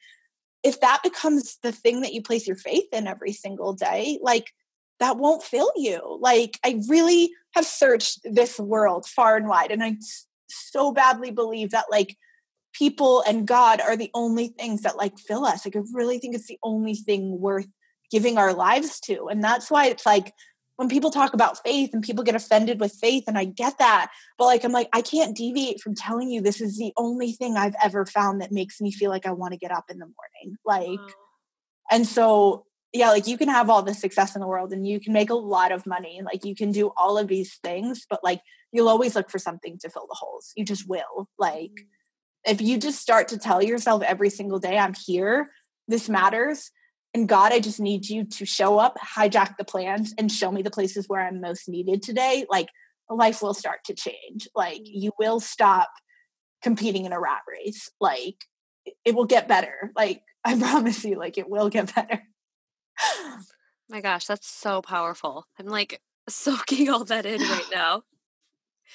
[0.63, 4.51] if that becomes the thing that you place your faith in every single day, like
[5.01, 6.19] that won't fill you.
[6.21, 9.97] Like I really have searched this world far and wide and I
[10.49, 12.17] so badly believe that like
[12.73, 15.65] people and God are the only things that like fill us.
[15.65, 17.69] Like I really think it's the only thing worth
[18.11, 19.29] giving our lives to.
[19.29, 20.33] And that's why it's like
[20.77, 24.11] when people talk about faith and people get offended with faith, and I get that,
[24.39, 27.57] but like I'm like, I can't deviate from telling you this is the only thing
[27.57, 30.07] I've ever found that makes me feel like I want to get up in the
[30.07, 30.59] morning.
[30.65, 31.15] Like, wow.
[31.91, 35.01] and so yeah, like you can have all the success in the world and you
[35.01, 38.23] can make a lot of money, like you can do all of these things, but
[38.23, 38.41] like
[38.73, 40.53] you'll always look for something to fill the holes.
[40.57, 41.29] You just will.
[41.37, 42.53] Like, mm-hmm.
[42.53, 45.51] if you just start to tell yourself every single day, I'm here,
[45.89, 46.71] this matters,
[47.15, 50.63] and God, I just need you to show up, hijack the plans, and show me
[50.63, 52.45] the places where I'm most needed today.
[52.51, 52.69] Like
[53.09, 54.49] life will start to change.
[54.55, 54.87] Like mm.
[54.87, 55.89] you will stop
[56.61, 57.91] competing in a rat race.
[58.01, 58.45] Like
[59.05, 59.93] it will get better.
[59.97, 62.23] Like I promise you, like it will get better.
[63.89, 65.47] My gosh, that's so powerful.
[65.59, 68.03] I'm like soaking all that in right now.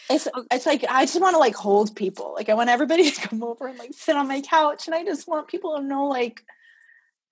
[0.09, 2.33] It's it's like I just want to like hold people.
[2.35, 5.05] Like I want everybody to come over and like sit on my couch and I
[5.05, 6.43] just want people to know like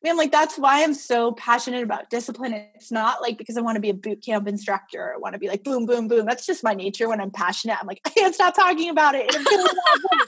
[0.03, 2.53] man, like that's why I'm so passionate about discipline.
[2.75, 5.33] It's not like because I want to be a boot camp instructor or I want
[5.33, 6.25] to be like boom, boom, boom.
[6.25, 7.77] That's just my nature when I'm passionate.
[7.79, 9.27] I'm like, I can't stop talking about it.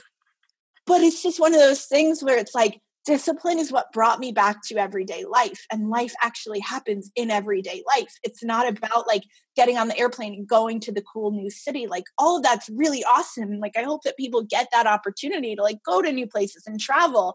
[0.86, 4.30] but it's just one of those things where it's like discipline is what brought me
[4.30, 5.64] back to everyday life.
[5.72, 8.18] And life actually happens in everyday life.
[8.22, 9.22] It's not about like
[9.56, 11.86] getting on the airplane and going to the cool new city.
[11.86, 13.58] Like all of that's really awesome.
[13.58, 16.78] Like I hope that people get that opportunity to like go to new places and
[16.78, 17.34] travel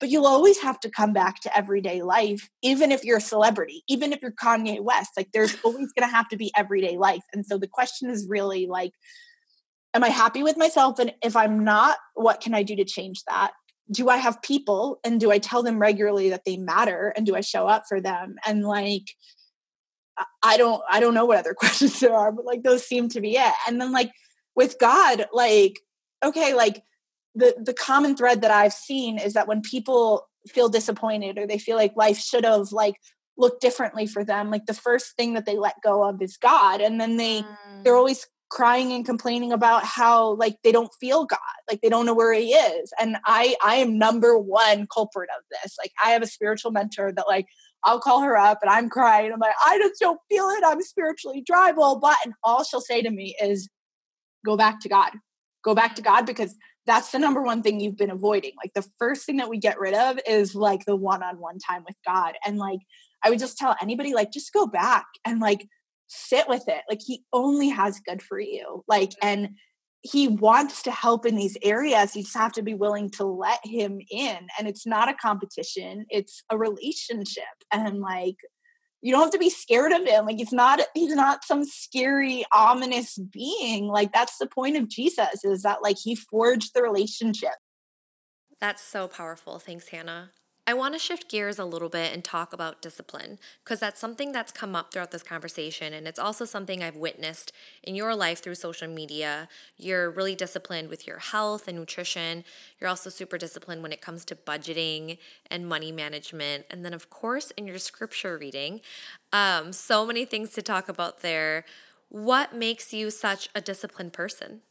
[0.00, 3.84] but you'll always have to come back to everyday life, even if you're a celebrity,
[3.88, 5.10] even if you're Kanye West.
[5.16, 7.22] Like there's always going to have to be everyday life.
[7.32, 8.92] And so the question is really like,
[9.94, 10.98] am I happy with myself?
[10.98, 13.52] And if I'm not, what can I do to change that?
[13.90, 17.36] Do I have people and do I tell them regularly that they matter and do
[17.36, 18.36] I show up for them?
[18.46, 19.06] And like,
[20.42, 23.20] I don't, I don't know what other questions there are, but like those seem to
[23.20, 23.54] be it.
[23.68, 24.10] And then like
[24.56, 25.80] with God, like,
[26.24, 26.82] okay, like
[27.34, 31.58] the the common thread that I've seen is that when people feel disappointed or they
[31.58, 32.96] feel like life should have like
[33.36, 36.80] looked differently for them, like the first thing that they let go of is God,
[36.80, 37.84] and then they mm.
[37.84, 42.06] they're always crying and complaining about how like they don't feel God, like they don't
[42.06, 42.92] know where He is.
[43.00, 45.76] And I I am number one culprit of this.
[45.78, 47.46] Like I have a spiritual mentor that like
[47.84, 49.32] I'll call her up and I'm crying.
[49.32, 50.64] I'm like, I just don't feel it.
[50.64, 52.14] I'm spiritually dry, blah, blah.
[52.24, 53.68] And all she'll say to me is,
[54.44, 55.12] go back to God.
[55.62, 58.52] Go back to God because that's the number one thing you've been avoiding.
[58.62, 61.96] Like the first thing that we get rid of is like the one-on-one time with
[62.06, 62.34] God.
[62.44, 62.80] And like
[63.22, 65.66] I would just tell anybody like just go back and like
[66.08, 66.82] sit with it.
[66.88, 68.84] Like he only has good for you.
[68.86, 69.50] Like and
[70.02, 72.14] he wants to help in these areas.
[72.14, 74.46] You just have to be willing to let him in.
[74.58, 77.44] And it's not a competition, it's a relationship.
[77.72, 78.36] And like,
[79.04, 80.24] you don't have to be scared of him.
[80.24, 83.86] Like he's not he's not some scary, ominous being.
[83.86, 87.52] Like that's the point of Jesus, is that like he forged the relationship.
[88.60, 89.58] That's so powerful.
[89.58, 90.30] Thanks, Hannah.
[90.66, 94.32] I want to shift gears a little bit and talk about discipline because that's something
[94.32, 95.92] that's come up throughout this conversation.
[95.92, 99.48] And it's also something I've witnessed in your life through social media.
[99.76, 102.44] You're really disciplined with your health and nutrition.
[102.80, 105.18] You're also super disciplined when it comes to budgeting
[105.50, 106.64] and money management.
[106.70, 108.80] And then, of course, in your scripture reading.
[109.34, 111.66] Um, so many things to talk about there.
[112.08, 114.62] What makes you such a disciplined person?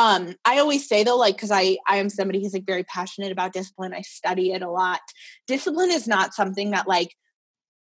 [0.00, 3.32] Um i always say though like because i i am somebody who's like very passionate
[3.32, 5.00] about discipline i study it a lot
[5.46, 7.14] discipline is not something that like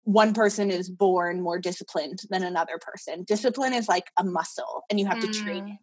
[0.04, 4.98] one person is born more disciplined than another person discipline is like a muscle and
[4.98, 5.32] you have mm.
[5.32, 5.72] to train mm.
[5.74, 5.78] it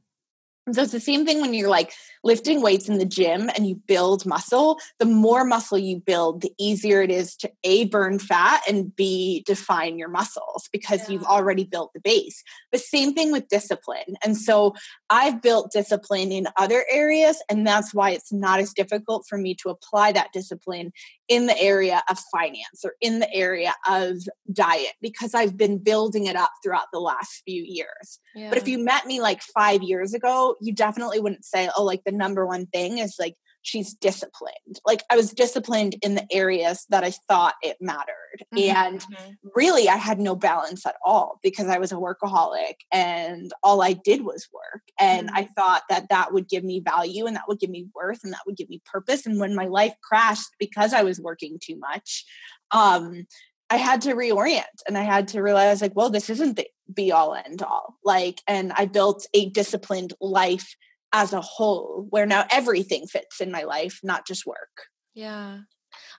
[0.72, 3.76] so it's the same thing when you're like lifting weights in the gym and you
[3.76, 4.80] build muscle.
[4.98, 9.44] The more muscle you build, the easier it is to A, burn fat and B,
[9.46, 11.14] define your muscles because yeah.
[11.14, 12.44] you've already built the base.
[12.72, 14.18] The same thing with discipline.
[14.24, 14.74] And so
[15.12, 19.54] I've built discipline in other areas, and that's why it's not as difficult for me
[19.56, 20.92] to apply that discipline
[21.28, 24.18] in the area of finance or in the area of
[24.52, 28.20] diet because I've been building it up throughout the last few years.
[28.36, 28.50] Yeah.
[28.50, 32.04] But if you met me like five years ago, you definitely wouldn't say, oh, like
[32.06, 33.36] the number one thing is like
[33.66, 34.80] she's disciplined.
[34.86, 38.46] Like I was disciplined in the areas that I thought it mattered.
[38.54, 38.76] Mm-hmm.
[38.76, 39.32] And mm-hmm.
[39.56, 43.94] really, I had no balance at all because I was a workaholic and all I
[43.94, 44.84] did was work.
[45.00, 45.38] And mm-hmm.
[45.38, 48.32] I thought that that would give me value and that would give me worth and
[48.34, 49.26] that would give me purpose.
[49.26, 52.24] And when my life crashed because I was working too much,
[52.70, 53.26] um,
[53.72, 57.12] I had to reorient and I had to realize, like, well, this isn't the be
[57.12, 57.96] all end all.
[58.04, 60.76] Like, and I built a disciplined life
[61.16, 64.90] as a whole where now everything fits in my life, not just work.
[65.14, 65.60] Yeah.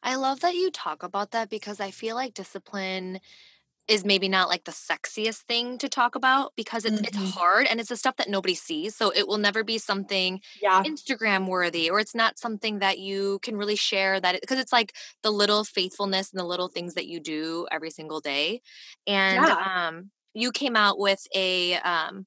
[0.03, 3.21] I love that you talk about that because I feel like discipline
[3.87, 7.05] is maybe not like the sexiest thing to talk about because it's mm-hmm.
[7.05, 8.97] it's hard and it's the stuff that nobody sees.
[8.97, 10.83] So it will never be something yeah.
[10.83, 14.73] Instagram worthy or it's not something that you can really share that because it, it's
[14.73, 18.63] like the little faithfulness and the little things that you do every single day.
[19.07, 19.89] And yeah.
[19.89, 22.27] um you came out with a um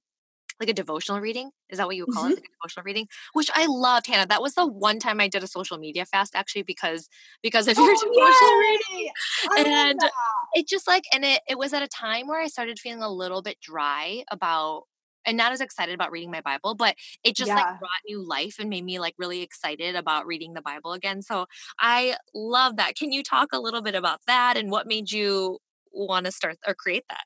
[0.60, 1.52] like a devotional reading.
[1.70, 2.34] Is that what you would call mm-hmm.
[2.34, 2.38] it?
[2.38, 4.28] Like a devotional reading, which I loved, Hannah.
[4.28, 7.08] That was the one time I did a social media fast, actually, because
[7.42, 9.12] because of your oh, devotional reading.
[9.92, 10.00] and
[10.54, 13.10] it just like, and it it was at a time where I started feeling a
[13.10, 14.84] little bit dry about
[15.26, 17.56] and not as excited about reading my Bible, but it just yeah.
[17.56, 21.22] like brought new life and made me like really excited about reading the Bible again.
[21.22, 21.46] So
[21.80, 22.96] I love that.
[22.96, 25.60] Can you talk a little bit about that and what made you
[25.92, 27.24] want to start or create that?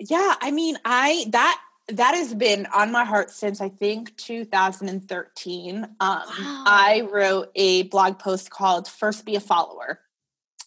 [0.00, 5.84] Yeah, I mean, I that that has been on my heart since I think 2013.
[5.84, 6.24] Um, wow.
[6.38, 10.00] I wrote a blog post called First Be a Follower.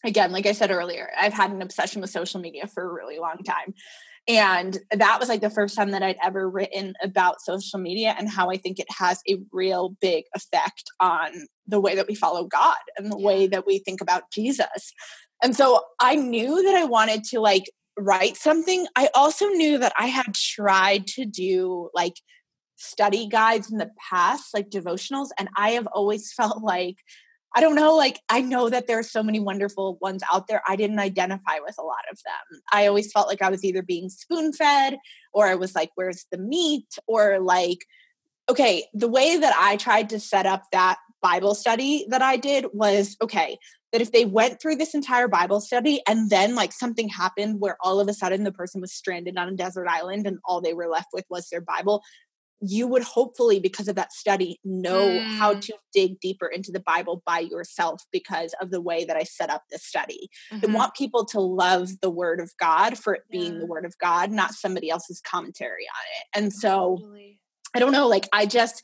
[0.04, 3.20] Again, like I said earlier, I've had an obsession with social media for a really
[3.20, 3.76] long time.
[4.28, 8.30] And that was like the first time that I'd ever written about social media and
[8.30, 11.32] how I think it has a real big effect on
[11.68, 13.26] the way that we follow God and the yeah.
[13.26, 14.94] way that we think about Jesus.
[15.44, 17.66] And so I knew that I wanted to like
[17.98, 22.16] write something, I also knew that I had tried to do like
[22.76, 26.98] study guides in the past, like devotionals, and I have always felt like
[27.54, 30.62] I don't know, like I know that there are so many wonderful ones out there.
[30.68, 32.62] I didn't identify with a lot of them.
[32.72, 34.98] I always felt like I was either being spoon fed
[35.34, 36.88] or I was like, where's the meat?
[37.08, 37.80] Or like,
[38.50, 42.68] okay, the way that I tried to set up that Bible study that I did
[42.74, 43.58] was okay,
[43.92, 47.78] that if they went through this entire Bible study and then like something happened where
[47.82, 50.74] all of a sudden the person was stranded on a desert island and all they
[50.74, 52.02] were left with was their Bible,
[52.62, 55.26] you would hopefully, because of that study, know mm.
[55.38, 59.24] how to dig deeper into the Bible by yourself because of the way that I
[59.24, 60.30] set up this study.
[60.54, 60.70] Mm-hmm.
[60.70, 63.60] I want people to love the Word of God for it being yeah.
[63.60, 66.44] the Word of God, not somebody else's commentary on it.
[66.44, 67.40] And so totally.
[67.74, 68.84] I don't know, like I just,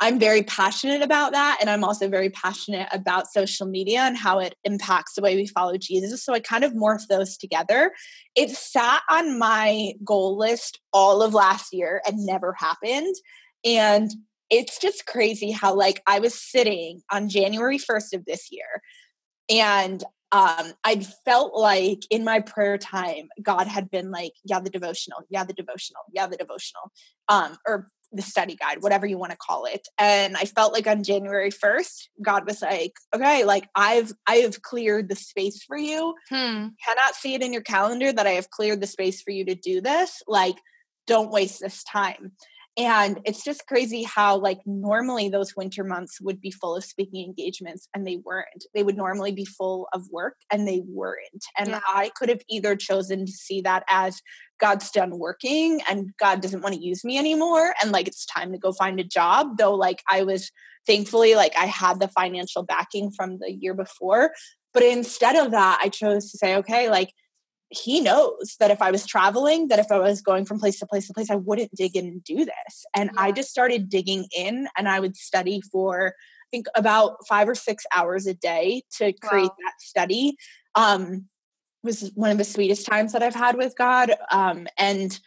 [0.00, 1.58] I'm very passionate about that.
[1.60, 5.46] And I'm also very passionate about social media and how it impacts the way we
[5.46, 6.24] follow Jesus.
[6.24, 7.92] So I kind of morphed those together.
[8.36, 13.14] It sat on my goal list all of last year and never happened.
[13.64, 14.10] And
[14.50, 18.80] it's just crazy how, like, I was sitting on January 1st of this year
[19.48, 24.68] and um, I felt like in my prayer time, God had been like, yeah, the
[24.68, 26.92] devotional, yeah, the devotional, yeah, the devotional,
[27.30, 29.86] um, or the study guide, whatever you want to call it.
[29.98, 34.62] And I felt like on January 1st, God was like, okay, like I've I have
[34.62, 36.14] cleared the space for you.
[36.28, 36.68] Hmm.
[36.84, 39.54] Cannot see it in your calendar that I have cleared the space for you to
[39.54, 40.22] do this.
[40.26, 40.56] Like,
[41.06, 42.32] don't waste this time.
[42.78, 47.24] And it's just crazy how like normally those winter months would be full of speaking
[47.26, 48.66] engagements and they weren't.
[48.72, 51.44] They would normally be full of work and they weren't.
[51.58, 51.80] And yeah.
[51.88, 54.20] i could have either chosen to see that as
[54.60, 58.52] god's done working and god doesn't want to use me anymore and like it's time
[58.52, 60.50] to go find a job though like i was
[60.86, 64.32] thankfully like i had the financial backing from the year before.
[64.74, 67.12] But instead of that i chose to say okay like
[67.70, 70.86] he knows that if I was traveling, that if I was going from place to
[70.86, 72.86] place to place, I wouldn't dig in and do this.
[72.94, 73.22] And yeah.
[73.22, 77.54] I just started digging in and I would study for, I think, about five or
[77.54, 79.56] six hours a day to create wow.
[79.64, 80.36] that study.
[80.74, 81.26] Um,
[81.82, 84.12] was one of the sweetest times that I've had with God.
[84.32, 85.18] Um, and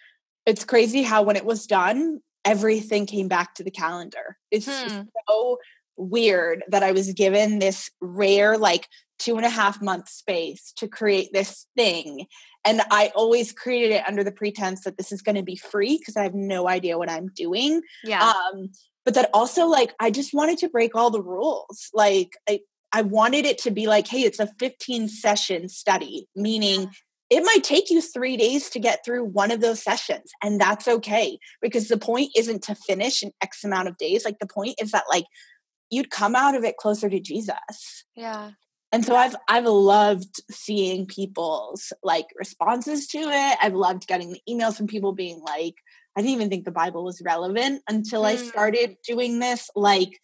[0.46, 4.38] it's crazy how when it was done, everything came back to the calendar.
[4.50, 5.04] It's hmm.
[5.30, 5.60] so
[5.98, 8.88] weird that I was given this rare, like
[9.22, 12.26] two and a half month space to create this thing.
[12.66, 15.98] And I always created it under the pretense that this is going to be free
[15.98, 17.82] because I have no idea what I'm doing.
[18.04, 18.32] Yeah.
[18.32, 18.70] Um,
[19.06, 21.90] but that also, like, I just wanted to break all the rules.
[21.94, 22.60] Like, I,
[22.92, 26.90] I wanted it to be like, hey, it's a 15 session study, meaning
[27.30, 30.32] it might take you three days to get through one of those sessions.
[30.44, 34.26] And that's okay because the point isn't to finish in X amount of days.
[34.26, 35.26] Like, the point is that, like,
[35.90, 38.04] you'd come out of it closer to Jesus.
[38.16, 38.52] Yeah
[38.92, 43.58] and so i've i've loved seeing people's like responses to it.
[43.62, 45.76] I've loved getting the emails from people being like
[46.16, 48.28] i didn't even think the bible was relevant until mm.
[48.28, 49.70] i started doing this.
[49.76, 50.20] Like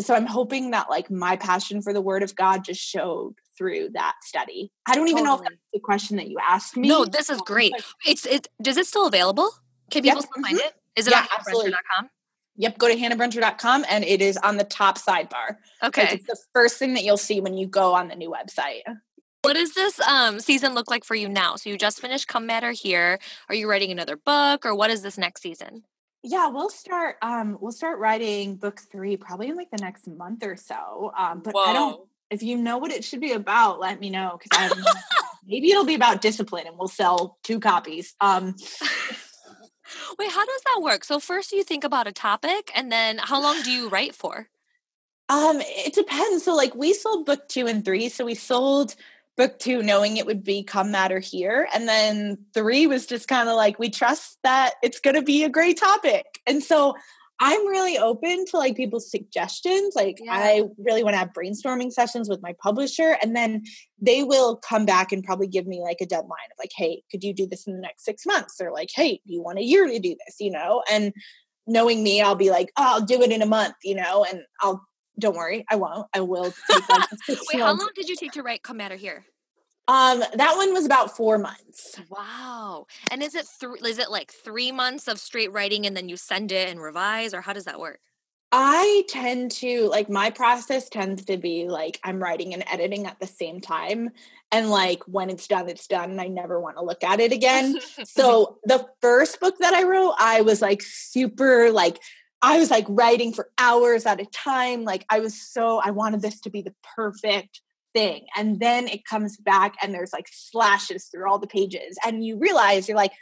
[0.00, 3.90] so i'm hoping that like my passion for the word of god just showed through
[3.90, 4.70] that study.
[4.86, 6.88] I don't even know if that's the question that you asked me.
[6.88, 7.72] No this is great.
[8.06, 9.50] It's it does it still available?
[9.90, 10.28] Can people yep.
[10.30, 10.68] still find mm-hmm.
[10.68, 10.74] it?
[10.96, 12.10] Is it yeah, on absolutely.com
[12.58, 15.56] Yep, go to hannahbrencher.com and it is on the top sidebar.
[15.82, 16.08] Okay.
[16.12, 18.82] It's the first thing that you'll see when you go on the new website.
[19.42, 21.54] What does this um, season look like for you now?
[21.54, 23.20] So you just finished Come Matter Here.
[23.48, 25.84] Are you writing another book or what is this next season?
[26.24, 30.44] Yeah, we'll start um we'll start writing book 3 probably in like the next month
[30.44, 31.12] or so.
[31.16, 31.62] Um but Whoa.
[31.62, 34.68] I don't if you know what it should be about, let me know cuz I
[35.46, 38.16] maybe it'll be about discipline and we'll sell two copies.
[38.20, 38.56] Um
[40.18, 41.04] Wait, how does that work?
[41.04, 44.48] So first you think about a topic and then how long do you write for?
[45.28, 46.44] Um, it depends.
[46.44, 48.08] So like we sold book two and three.
[48.08, 48.94] So we sold
[49.36, 51.68] book two knowing it would be come matter here.
[51.72, 55.48] And then three was just kind of like we trust that it's gonna be a
[55.48, 56.40] great topic.
[56.46, 56.94] And so
[57.40, 59.94] I'm really open to like people's suggestions.
[59.94, 60.32] Like yeah.
[60.32, 63.62] I really want to have brainstorming sessions with my publisher and then
[64.00, 67.22] they will come back and probably give me like a deadline of like, hey, could
[67.22, 68.60] you do this in the next six months?
[68.60, 70.36] Or like, hey, do you want a year to do this?
[70.40, 71.12] You know, and
[71.66, 74.42] knowing me, I'll be like, oh, I'll do it in a month, you know, and
[74.60, 74.84] I'll
[75.18, 76.06] don't worry, I won't.
[76.14, 79.24] I will take like Wait, how long did you take to write Come Matter Here?
[79.88, 81.98] Um, that one was about four months.
[82.10, 82.86] Wow.
[83.10, 86.16] And is it th- is it like three months of straight writing and then you
[86.18, 88.00] send it and revise, or how does that work?
[88.52, 93.18] I tend to like my process tends to be like I'm writing and editing at
[93.18, 94.10] the same time.
[94.52, 96.10] And like when it's done, it's done.
[96.10, 97.78] And I never want to look at it again.
[98.04, 101.98] so the first book that I wrote, I was like super like
[102.42, 104.84] I was like writing for hours at a time.
[104.84, 107.62] Like I was so I wanted this to be the perfect
[107.98, 108.26] thing.
[108.36, 111.98] And then it comes back and there's like slashes through all the pages.
[112.06, 113.12] And you realize you're like,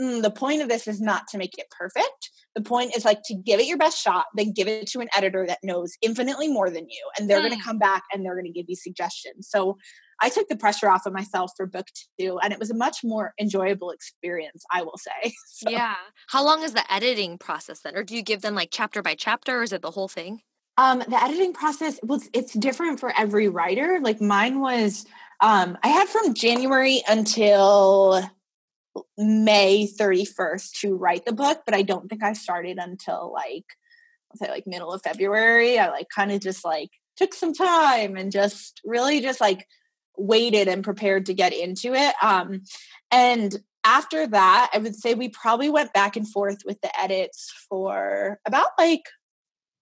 [0.00, 2.30] mm, the point of this is not to make it perfect.
[2.54, 5.08] The point is like to give it your best shot, then give it to an
[5.16, 7.10] editor that knows infinitely more than you.
[7.18, 7.48] And they're mm.
[7.48, 9.48] going to come back and they're going to give you suggestions.
[9.48, 9.78] So
[10.22, 11.86] I took the pressure off of myself for book
[12.18, 15.32] two, and it was a much more enjoyable experience, I will say.
[15.46, 15.70] So.
[15.70, 15.96] Yeah.
[16.28, 17.94] How long is the editing process then?
[17.94, 20.40] Or do you give them like chapter by chapter, or is it the whole thing?
[20.80, 23.98] Um, the editing process was it's different for every writer.
[24.00, 25.04] Like mine was
[25.42, 28.22] um, I had from January until
[29.18, 33.66] May 31st to write the book, but I don't think I started until like
[34.30, 35.78] I'll say like middle of February.
[35.78, 39.68] I like kind of just like took some time and just really just like
[40.16, 42.14] waited and prepared to get into it.
[42.22, 42.62] Um,
[43.10, 43.54] and
[43.84, 48.40] after that, I would say we probably went back and forth with the edits for
[48.46, 49.02] about like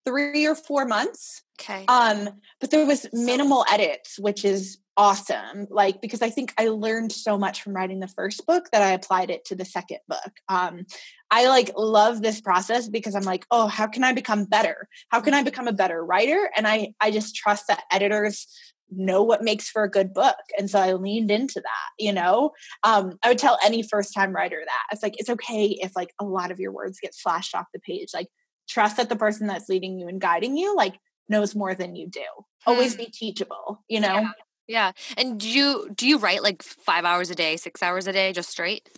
[0.08, 1.42] three or four months.
[1.60, 1.84] Okay.
[1.88, 2.30] Um,
[2.60, 5.66] but there was minimal edits, which is awesome.
[5.70, 8.92] Like because I think I learned so much from writing the first book that I
[8.92, 10.32] applied it to the second book.
[10.48, 10.86] Um,
[11.30, 14.88] I like love this process because I'm like, oh, how can I become better?
[15.10, 16.50] How can I become a better writer?
[16.56, 18.46] And I I just trust that editors
[18.90, 22.52] know what makes for a good book and so i leaned into that you know
[22.84, 26.14] um, i would tell any first time writer that it's like it's okay if like
[26.18, 28.28] a lot of your words get slashed off the page like
[28.68, 30.98] trust that the person that's leading you and guiding you like
[31.28, 32.20] knows more than you do
[32.66, 33.02] always hmm.
[33.02, 34.32] be teachable you know yeah.
[34.66, 34.92] yeah.
[35.16, 38.32] and do you do you write like five hours a day six hours a day
[38.32, 38.88] just straight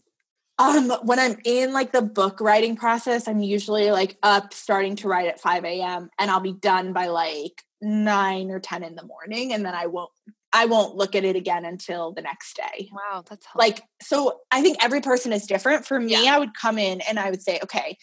[0.60, 5.08] Um, when I'm in like the book writing process, I'm usually like up starting to
[5.08, 6.10] write at 5 a.m.
[6.18, 9.54] and I'll be done by like nine or 10 in the morning.
[9.54, 10.10] And then I won't
[10.52, 12.90] I won't look at it again until the next day.
[12.92, 15.86] Wow, that's like so I think every person is different.
[15.86, 16.34] For me, yeah.
[16.34, 17.96] I would come in and I would say, okay,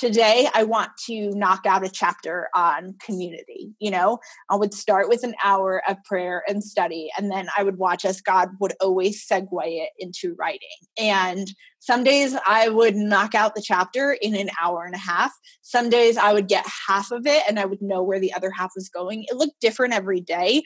[0.00, 3.74] today I want to knock out a chapter on community.
[3.78, 7.62] You know, I would start with an hour of prayer and study, and then I
[7.62, 10.68] would watch as God would always segue it into writing.
[10.98, 15.32] And some days I would knock out the chapter in an hour and a half.
[15.60, 18.50] Some days I would get half of it and I would know where the other
[18.50, 19.24] half was going.
[19.28, 20.62] It looked different every day.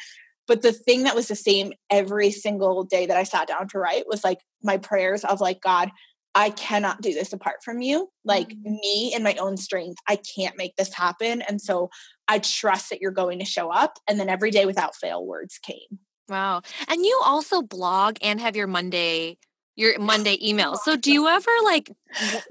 [0.47, 3.78] But the thing that was the same every single day that I sat down to
[3.78, 5.91] write was like my prayers of like, God,
[6.35, 8.11] I cannot do this apart from you.
[8.24, 8.72] Like mm-hmm.
[8.72, 11.43] me and my own strength, I can't make this happen.
[11.43, 11.91] And so
[12.26, 13.99] I trust that you're going to show up.
[14.09, 15.99] And then every day without fail, words came.
[16.28, 16.62] Wow.
[16.89, 19.39] And you also blog and have your Monday
[19.76, 20.78] your Monday emails.
[20.85, 21.91] So do you ever like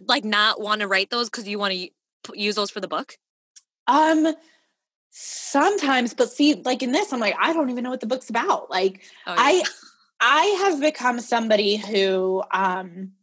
[0.07, 1.89] like not want to write those cuz you want to
[2.33, 3.17] use those for the book?
[3.87, 4.35] Um
[5.09, 8.29] sometimes but see like in this I'm like I don't even know what the book's
[8.29, 8.69] about.
[8.69, 9.35] Like oh, yeah.
[9.37, 9.63] I
[10.19, 13.13] I have become somebody who um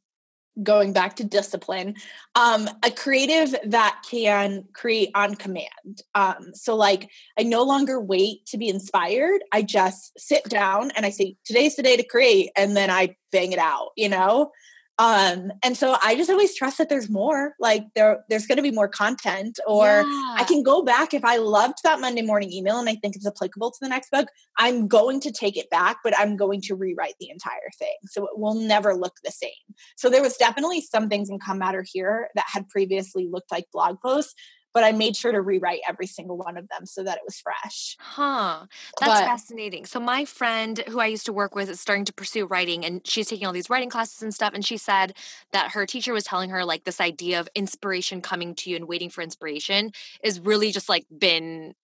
[0.63, 1.95] going back to discipline
[2.35, 6.03] um a creative that can create on command.
[6.15, 9.43] Um so like i no longer wait to be inspired.
[9.53, 13.17] I just sit down and i say today's the day to create and then i
[13.33, 14.51] bang it out you know
[14.99, 18.63] um and so i just always trust that there's more like there there's going to
[18.63, 20.35] be more content or yeah.
[20.37, 23.27] i can go back if i loved that monday morning email and i think it's
[23.27, 24.29] applicable to the next book
[24.59, 28.25] i'm going to take it back but i'm going to rewrite the entire thing so
[28.25, 29.51] it will never look the same
[29.97, 33.67] so there was definitely some things in come matter here that had previously looked like
[33.73, 34.35] blog posts
[34.73, 37.41] but I made sure to rewrite every single one of them so that it was
[37.41, 37.97] fresh.
[37.99, 38.67] Huh.
[39.01, 39.85] That's but, fascinating.
[39.87, 43.07] So my friend who I used to work with is starting to pursue writing and
[43.07, 45.15] she's taking all these writing classes and stuff and she said
[45.53, 48.87] that her teacher was telling her like this idea of inspiration coming to you and
[48.87, 49.93] waiting for inspiration
[50.23, 51.75] is really just like been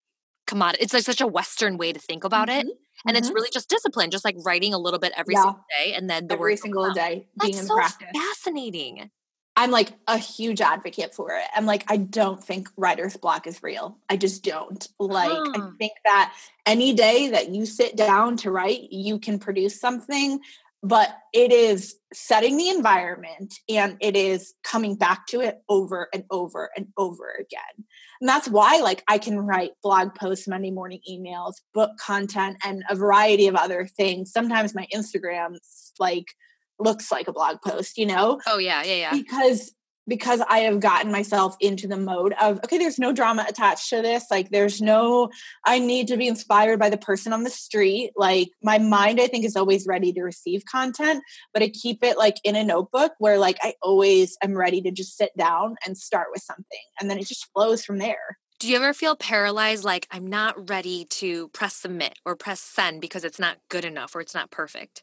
[0.47, 0.85] commodity.
[0.85, 2.69] It's like such a western way to think about mm-hmm.
[2.69, 2.77] it.
[3.07, 3.17] And mm-hmm.
[3.17, 5.43] it's really just discipline, just like writing a little bit every yeah.
[5.43, 8.09] single day and then the every single day being That's in so practice.
[8.15, 9.11] Fascinating.
[9.59, 11.47] I'm like a huge advocate for it.
[11.55, 13.97] I'm like, I don't think writer's block is real.
[14.11, 14.87] I just don't.
[15.01, 15.53] Like, huh.
[15.55, 16.35] I think that
[16.67, 20.41] any day that you sit down to write, you can produce something,
[20.83, 26.25] but it is setting the environment and it is coming back to it over and
[26.31, 27.87] over and over again.
[28.21, 32.85] And that's why, like, I can write blog posts, Monday morning emails, book content, and
[32.91, 34.33] a variety of other things.
[34.33, 36.35] Sometimes my Instagram's like,
[36.79, 38.41] looks like a blog post, you know?
[38.47, 39.11] Oh yeah, yeah, yeah.
[39.13, 39.73] Because
[40.09, 44.03] because I have gotten myself into the mode of okay, there's no drama attached to
[44.03, 44.27] this.
[44.31, 45.31] Like there's no
[45.65, 48.13] I need to be inspired by the person on the street.
[48.17, 51.23] Like my mind I think is always ready to receive content,
[51.53, 54.91] but I keep it like in a notebook where like I always am ready to
[54.91, 56.65] just sit down and start with something
[57.01, 58.39] and then it just flows from there.
[58.59, 63.03] Do you ever feel paralyzed like I'm not ready to press submit or press send
[63.03, 65.03] because it's not good enough or it's not perfect?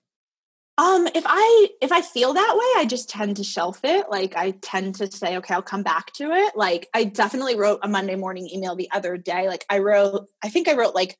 [0.77, 4.07] Um, if I if I feel that way, I just tend to shelf it.
[4.09, 6.55] Like I tend to say, okay, I'll come back to it.
[6.55, 9.47] Like I definitely wrote a Monday morning email the other day.
[9.47, 11.17] Like I wrote, I think I wrote like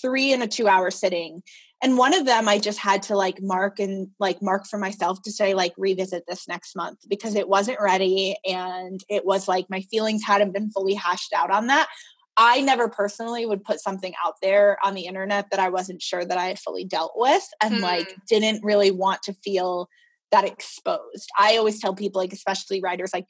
[0.00, 1.42] three in a two hour sitting.
[1.82, 5.20] And one of them I just had to like mark and like mark for myself
[5.24, 8.38] to say, like, revisit this next month because it wasn't ready.
[8.46, 11.88] And it was like my feelings hadn't been fully hashed out on that.
[12.36, 16.24] I never personally would put something out there on the internet that I wasn't sure
[16.24, 17.82] that I had fully dealt with and hmm.
[17.82, 19.88] like didn't really want to feel
[20.34, 21.30] that exposed.
[21.38, 23.26] I always tell people, like, especially writers, like,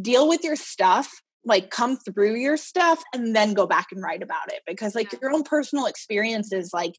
[0.00, 1.10] deal with your stuff,
[1.44, 5.12] like, come through your stuff and then go back and write about it because, like,
[5.20, 6.94] your own personal experiences, like,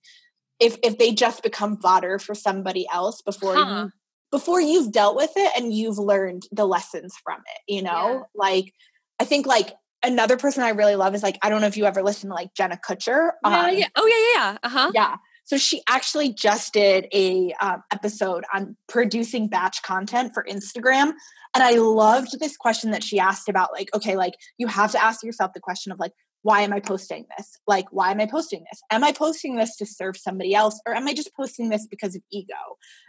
[0.60, 3.84] if if they just become fodder for somebody else before huh.
[3.84, 3.92] you
[4.32, 8.22] before you've dealt with it and you've learned the lessons from it, you know, yeah.
[8.34, 8.74] like
[9.20, 11.86] I think like another person I really love is like I don't know if you
[11.86, 13.32] ever listen to like Jenna Kutcher.
[13.44, 14.58] Um, yeah, Oh yeah, yeah.
[14.64, 14.92] Uh huh.
[14.94, 15.16] Yeah.
[15.44, 21.14] So she actually just did a um, episode on producing batch content for Instagram,
[21.54, 25.04] and I loved this question that she asked about like, okay, like you have to
[25.04, 27.58] ask yourself the question of like, why am I posting this?
[27.68, 28.82] Like, why am I posting this?
[28.92, 32.16] Am I posting this to serve somebody else, or am I just posting this because
[32.16, 32.54] of ego?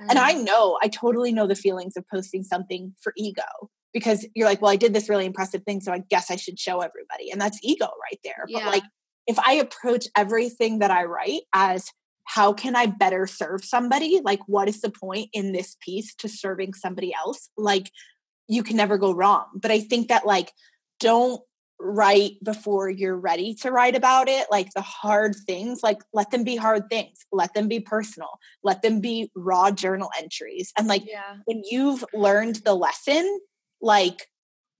[0.03, 0.07] Mm.
[0.11, 4.47] And I know, I totally know the feelings of posting something for ego because you're
[4.47, 7.31] like, well, I did this really impressive thing, so I guess I should show everybody.
[7.31, 8.45] And that's ego right there.
[8.47, 8.65] Yeah.
[8.65, 8.83] But like,
[9.27, 11.91] if I approach everything that I write as
[12.25, 14.21] how can I better serve somebody?
[14.23, 17.49] Like, what is the point in this piece to serving somebody else?
[17.57, 17.91] Like,
[18.49, 19.47] you can never go wrong.
[19.55, 20.53] But I think that, like,
[21.01, 21.41] don't
[21.81, 24.47] write before you're ready to write about it.
[24.51, 28.83] Like the hard things, like let them be hard things, let them be personal, let
[28.83, 30.73] them be raw journal entries.
[30.79, 31.37] And like yeah.
[31.45, 33.41] when you've learned the lesson,
[33.81, 34.27] like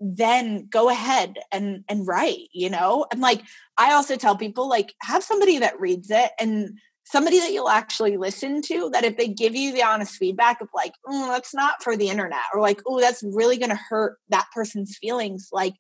[0.01, 3.43] then go ahead and and write you know and like
[3.79, 8.17] i also tell people like have somebody that reads it and somebody that you'll actually
[8.17, 11.83] listen to that if they give you the honest feedback of like oh that's not
[11.83, 15.75] for the internet or like oh that's really going to hurt that person's feelings like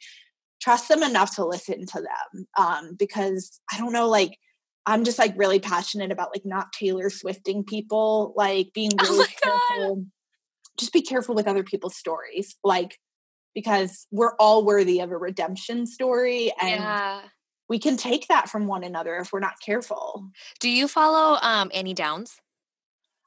[0.63, 4.39] trust them enough to listen to them um because i don't know like
[4.87, 9.27] i'm just like really passionate about like not taylor swifting people like being oh really
[9.45, 10.07] oh careful God.
[10.79, 12.99] just be careful with other people's stories like
[13.57, 17.23] because we're all worthy of a redemption story and yeah
[17.69, 20.31] we can take that from one another if we're not careful.
[20.61, 22.41] Do you follow um, Annie Downs?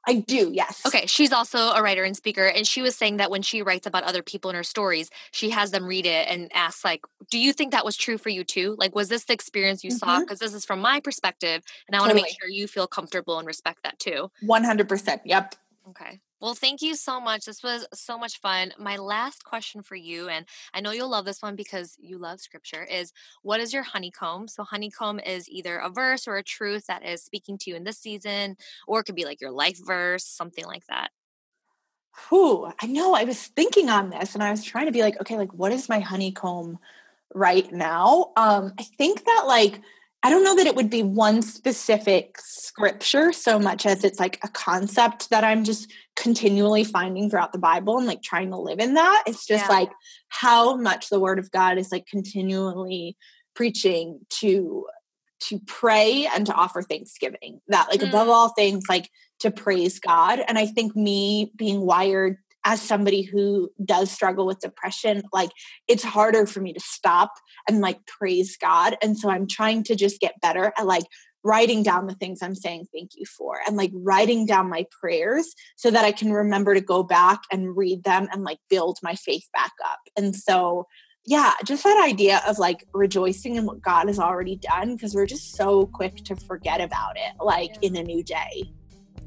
[0.08, 0.80] I do, yes.
[0.86, 3.86] Okay, she's also a writer and speaker, and she was saying that when she writes
[3.86, 7.38] about other people in her stories, she has them read it and asks, like, "Do
[7.38, 8.76] you think that was true for you too?
[8.78, 9.98] Like, was this the experience you mm-hmm.
[9.98, 10.20] saw?
[10.20, 13.38] Because this is from my perspective, and I want to make sure you feel comfortable
[13.38, 15.20] and respect that too." One hundred percent.
[15.26, 15.54] Yep.
[15.90, 16.20] Okay.
[16.40, 17.44] Well, thank you so much.
[17.44, 18.72] This was so much fun.
[18.78, 22.40] My last question for you, and I know you'll love this one because you love
[22.40, 23.12] scripture, is
[23.42, 24.48] what is your honeycomb?
[24.48, 27.84] So, honeycomb is either a verse or a truth that is speaking to you in
[27.84, 28.56] this season,
[28.88, 31.10] or it could be like your life verse, something like that.
[32.28, 33.14] Whew, I know.
[33.14, 35.72] I was thinking on this and I was trying to be like, okay, like what
[35.72, 36.78] is my honeycomb
[37.34, 38.32] right now?
[38.36, 39.80] Um, I think that like
[40.22, 44.38] I don't know that it would be one specific scripture so much as it's like
[44.44, 48.80] a concept that I'm just continually finding throughout the Bible and like trying to live
[48.80, 49.24] in that.
[49.26, 49.76] It's just yeah.
[49.76, 49.90] like
[50.28, 53.16] how much the word of God is like continually
[53.54, 54.86] preaching to
[55.40, 57.60] to pray and to offer thanksgiving.
[57.68, 58.08] That like mm.
[58.08, 59.08] above all things like
[59.40, 60.40] to praise God.
[60.46, 65.50] And I think me being wired as somebody who does struggle with depression, like
[65.88, 67.32] it's harder for me to stop
[67.68, 68.96] and like praise God.
[69.02, 71.04] And so I'm trying to just get better at like
[71.42, 75.54] writing down the things I'm saying thank you for and like writing down my prayers
[75.76, 79.14] so that I can remember to go back and read them and like build my
[79.14, 80.00] faith back up.
[80.16, 80.86] And so,
[81.26, 85.26] yeah, just that idea of like rejoicing in what God has already done because we're
[85.26, 88.70] just so quick to forget about it like in a new day.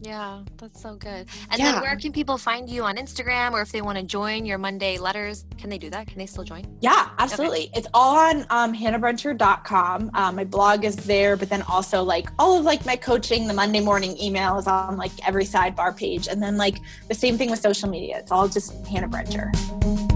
[0.03, 1.27] Yeah, that's so good.
[1.49, 1.71] And yeah.
[1.71, 4.57] then where can people find you on Instagram or if they want to join your
[4.57, 6.07] Monday letters, can they do that?
[6.07, 6.65] Can they still join?
[6.81, 7.67] Yeah, absolutely.
[7.67, 7.71] Okay.
[7.75, 10.11] It's all on um, hannahbrencher.com.
[10.13, 13.53] Um, my blog is there, but then also like all of like my coaching, the
[13.53, 16.27] Monday morning email is on like every sidebar page.
[16.27, 18.17] And then like the same thing with social media.
[18.17, 20.12] It's all just Hannah Brencher.